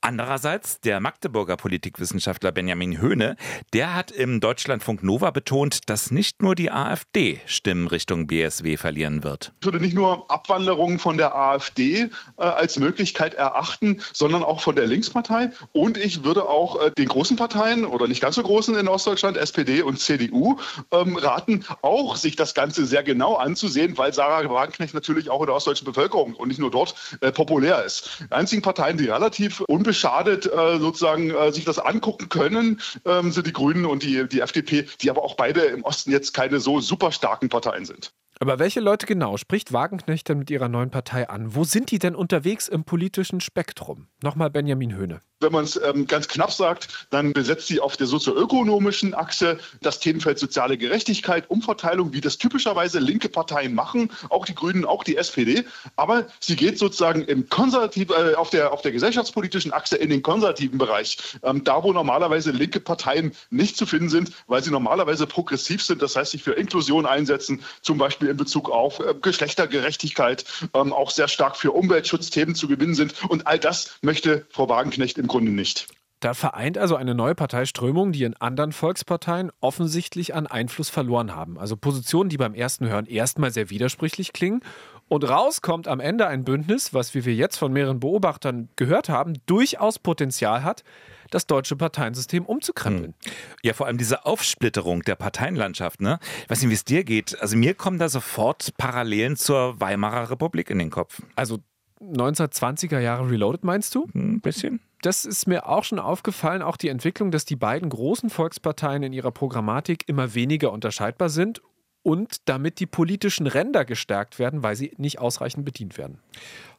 Andererseits 0.00 0.80
der 0.80 1.00
Magdeburger 1.00 1.56
Politikwissenschaftler 1.56 2.52
Benjamin 2.52 3.00
Höhne, 3.00 3.36
der 3.72 3.94
hat 3.94 4.10
im 4.10 4.40
Deutschlandfunk 4.40 5.02
Nova 5.02 5.30
betont, 5.30 5.88
dass 5.88 6.10
nicht 6.10 6.42
nur 6.42 6.54
die 6.54 6.70
AfD 6.70 7.40
Stimmen 7.46 7.86
Richtung 7.88 8.26
BSW 8.26 8.76
verlieren 8.76 9.24
wird. 9.24 9.52
Ich 9.60 9.66
würde 9.66 9.80
nicht 9.80 9.94
nur 9.94 10.30
Abwanderung 10.30 10.98
von 10.98 11.16
der 11.16 11.34
AfD 11.34 12.10
äh, 12.38 12.42
als 12.42 12.78
Möglichkeit 12.78 13.34
erachten, 13.34 13.85
sondern 14.12 14.42
auch 14.42 14.60
von 14.60 14.76
der 14.76 14.86
Linkspartei. 14.86 15.50
Und 15.72 15.96
ich 15.96 16.24
würde 16.24 16.48
auch 16.48 16.80
äh, 16.80 16.90
den 16.96 17.08
großen 17.08 17.36
Parteien 17.36 17.84
oder 17.84 18.08
nicht 18.08 18.20
ganz 18.20 18.36
so 18.36 18.42
großen 18.42 18.74
in 18.76 18.88
Ostdeutschland, 18.88 19.36
SPD 19.36 19.82
und 19.82 20.00
CDU, 20.00 20.58
ähm, 20.90 21.16
raten, 21.16 21.64
auch 21.82 22.16
sich 22.16 22.36
das 22.36 22.54
Ganze 22.54 22.86
sehr 22.86 23.02
genau 23.02 23.34
anzusehen, 23.34 23.96
weil 23.98 24.12
Sarah 24.12 24.48
Wagenknecht 24.48 24.94
natürlich 24.94 25.30
auch 25.30 25.40
in 25.40 25.46
der 25.46 25.54
ostdeutschen 25.54 25.86
Bevölkerung 25.86 26.34
und 26.34 26.48
nicht 26.48 26.60
nur 26.60 26.70
dort 26.70 26.94
äh, 27.20 27.32
populär 27.32 27.84
ist. 27.84 28.10
Die 28.20 28.32
einzigen 28.32 28.62
Parteien, 28.62 28.98
die 28.98 29.06
relativ 29.06 29.60
unbeschadet 29.60 30.46
äh, 30.46 30.78
sozusagen 30.78 31.30
äh, 31.30 31.52
sich 31.52 31.64
das 31.64 31.78
angucken 31.78 32.28
können, 32.28 32.80
ähm, 33.04 33.32
sind 33.32 33.46
die 33.46 33.52
Grünen 33.52 33.86
und 33.86 34.02
die, 34.02 34.28
die 34.28 34.40
FDP, 34.40 34.88
die 35.00 35.10
aber 35.10 35.22
auch 35.22 35.36
beide 35.36 35.60
im 35.62 35.84
Osten 35.84 36.10
jetzt 36.10 36.32
keine 36.32 36.60
so 36.60 36.80
super 36.80 37.12
starken 37.12 37.48
Parteien 37.48 37.84
sind. 37.84 38.12
Aber 38.38 38.58
welche 38.58 38.80
Leute 38.80 39.06
genau 39.06 39.38
spricht 39.38 39.72
Wagenknecht 39.72 40.28
denn 40.28 40.38
mit 40.38 40.50
ihrer 40.50 40.68
neuen 40.68 40.90
Partei 40.90 41.28
an? 41.28 41.54
Wo 41.54 41.64
sind 41.64 41.90
die 41.90 41.98
denn 41.98 42.14
unterwegs 42.14 42.68
im 42.68 42.84
politischen 42.84 43.40
Spektrum? 43.40 44.08
Nochmal 44.22 44.50
Benjamin 44.50 44.94
Höhne. 44.94 45.20
Wenn 45.40 45.52
man 45.52 45.64
es 45.64 45.78
ähm, 45.82 46.06
ganz 46.06 46.28
knapp 46.28 46.50
sagt, 46.50 47.06
dann 47.10 47.34
besetzt 47.34 47.66
sie 47.66 47.78
auf 47.78 47.98
der 47.98 48.06
sozioökonomischen 48.06 49.14
Achse 49.14 49.58
das 49.82 50.00
Themenfeld 50.00 50.38
soziale 50.38 50.78
Gerechtigkeit, 50.78 51.50
Umverteilung, 51.50 52.14
wie 52.14 52.22
das 52.22 52.38
typischerweise 52.38 53.00
linke 53.00 53.28
Parteien 53.28 53.74
machen, 53.74 54.10
auch 54.30 54.46
die 54.46 54.54
Grünen, 54.54 54.86
auch 54.86 55.04
die 55.04 55.18
SPD. 55.18 55.64
Aber 55.96 56.26
sie 56.40 56.56
geht 56.56 56.78
sozusagen 56.78 57.22
im 57.22 57.50
konservativ, 57.50 58.08
äh, 58.10 58.34
auf, 58.34 58.48
der, 58.48 58.72
auf 58.72 58.80
der 58.80 58.92
gesellschaftspolitischen 58.92 59.74
Achse 59.74 59.96
in 59.96 60.08
den 60.08 60.22
konservativen 60.22 60.78
Bereich, 60.78 61.18
ähm, 61.42 61.64
da 61.64 61.82
wo 61.82 61.92
normalerweise 61.92 62.50
linke 62.50 62.80
Parteien 62.80 63.32
nicht 63.50 63.76
zu 63.76 63.84
finden 63.84 64.08
sind, 64.08 64.30
weil 64.46 64.62
sie 64.62 64.70
normalerweise 64.70 65.26
progressiv 65.26 65.82
sind, 65.82 66.00
das 66.00 66.16
heißt 66.16 66.30
sich 66.30 66.42
für 66.42 66.52
Inklusion 66.52 67.04
einsetzen, 67.04 67.62
zum 67.82 67.98
Beispiel 67.98 68.25
in 68.30 68.38
Bezug 68.38 68.70
auf 68.70 69.00
äh, 69.00 69.14
Geschlechtergerechtigkeit, 69.20 70.46
ähm, 70.74 70.94
auch 70.94 71.10
sehr 71.10 71.28
stark 71.28 71.56
für 71.56 71.72
Umweltschutzthemen 71.72 72.54
zu 72.54 72.68
gewinnen 72.68 72.94
sind. 72.94 73.22
Und 73.28 73.46
all 73.46 73.58
das 73.58 73.98
möchte 74.00 74.46
Frau 74.50 74.68
Wagenknecht 74.68 75.18
im 75.18 75.26
im 75.26 75.28
Grunde 75.28 75.50
nicht. 75.50 75.88
Da 76.20 76.32
vereint 76.32 76.78
also 76.78 76.96
eine 76.96 77.14
neue 77.14 77.34
Parteiströmung, 77.34 78.12
die 78.12 78.22
in 78.22 78.36
anderen 78.36 78.72
Volksparteien 78.72 79.50
offensichtlich 79.60 80.34
an 80.34 80.46
Einfluss 80.46 80.88
verloren 80.88 81.34
haben. 81.34 81.58
Also 81.58 81.76
Positionen, 81.76 82.30
die 82.30 82.38
beim 82.38 82.54
ersten 82.54 82.88
Hören 82.88 83.06
erstmal 83.06 83.50
sehr 83.50 83.68
widersprüchlich 83.70 84.32
klingen. 84.32 84.60
Und 85.08 85.28
raus 85.28 85.62
kommt 85.62 85.88
am 85.88 86.00
Ende 86.00 86.26
ein 86.26 86.44
Bündnis, 86.44 86.94
was, 86.94 87.14
wie 87.14 87.24
wir 87.24 87.34
jetzt 87.34 87.56
von 87.56 87.72
mehreren 87.72 88.00
Beobachtern 88.00 88.70
gehört 88.76 89.08
haben, 89.08 89.34
durchaus 89.46 89.98
Potenzial 89.98 90.62
hat, 90.62 90.84
das 91.30 91.46
deutsche 91.46 91.76
Parteiensystem 91.76 92.44
umzukrempeln. 92.44 93.14
Hm. 93.22 93.32
Ja, 93.62 93.72
vor 93.72 93.86
allem 93.86 93.98
diese 93.98 94.26
Aufsplitterung 94.26 95.02
der 95.02 95.14
Parteienlandschaft, 95.14 96.00
ne? 96.00 96.18
Ich 96.44 96.50
weiß 96.50 96.62
nicht, 96.62 96.70
wie 96.70 96.74
es 96.74 96.84
dir 96.84 97.04
geht. 97.04 97.40
Also 97.40 97.56
mir 97.56 97.74
kommen 97.74 97.98
da 97.98 98.08
sofort 98.08 98.76
Parallelen 98.76 99.36
zur 99.36 99.80
Weimarer 99.80 100.30
Republik 100.30 100.70
in 100.70 100.78
den 100.78 100.90
Kopf. 100.90 101.22
Also 101.34 101.58
1920er 102.00 102.98
Jahre 102.98 103.30
Reloaded, 103.30 103.64
meinst 103.64 103.94
du? 103.94 104.04
Ein 104.14 104.34
hm, 104.34 104.40
bisschen. 104.40 104.80
Das 105.02 105.24
ist 105.24 105.46
mir 105.46 105.68
auch 105.68 105.84
schon 105.84 105.98
aufgefallen, 105.98 106.62
auch 106.62 106.76
die 106.76 106.88
Entwicklung, 106.88 107.30
dass 107.30 107.44
die 107.44 107.56
beiden 107.56 107.88
großen 107.88 108.30
Volksparteien 108.30 109.02
in 109.02 109.12
ihrer 109.12 109.30
Programmatik 109.30 110.08
immer 110.08 110.34
weniger 110.34 110.72
unterscheidbar 110.72 111.28
sind 111.28 111.60
und 112.06 112.48
damit 112.48 112.78
die 112.78 112.86
politischen 112.86 113.48
Ränder 113.48 113.84
gestärkt 113.84 114.38
werden, 114.38 114.62
weil 114.62 114.76
sie 114.76 114.92
nicht 114.96 115.18
ausreichend 115.18 115.64
bedient 115.64 115.98
werden. 115.98 116.20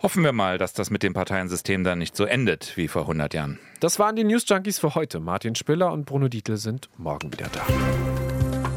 Hoffen 0.01 0.23
wir 0.23 0.31
mal, 0.31 0.57
dass 0.57 0.71
das 0.71 0.89
mit 0.89 1.03
dem 1.03 1.13
Parteiensystem 1.13 1.83
dann 1.83 1.99
nicht 1.99 2.15
so 2.15 2.23
endet 2.23 2.77
wie 2.77 2.87
vor 2.87 3.01
100 3.01 3.33
Jahren. 3.33 3.59
Das 3.81 3.99
waren 3.99 4.15
die 4.15 4.23
News 4.23 4.45
Junkies 4.47 4.79
für 4.79 4.95
heute. 4.95 5.19
Martin 5.19 5.53
Spiller 5.55 5.91
und 5.91 6.05
Bruno 6.05 6.29
Dietl 6.29 6.55
sind 6.55 6.87
morgen 6.95 7.33
wieder 7.33 7.49
da. 7.51 7.65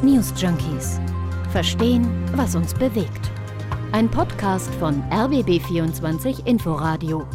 News 0.02 0.32
Junkies. 0.36 0.98
Verstehen, 1.52 2.08
was 2.34 2.56
uns 2.56 2.74
bewegt. 2.74 3.30
Ein 3.92 4.10
Podcast 4.10 4.74
von 4.74 5.04
RBB24 5.04 6.48
Inforadio. 6.48 7.28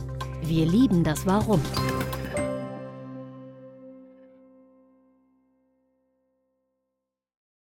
Wir 0.43 0.65
lieben 0.65 1.05
das 1.05 1.25
Warum. 1.25 1.61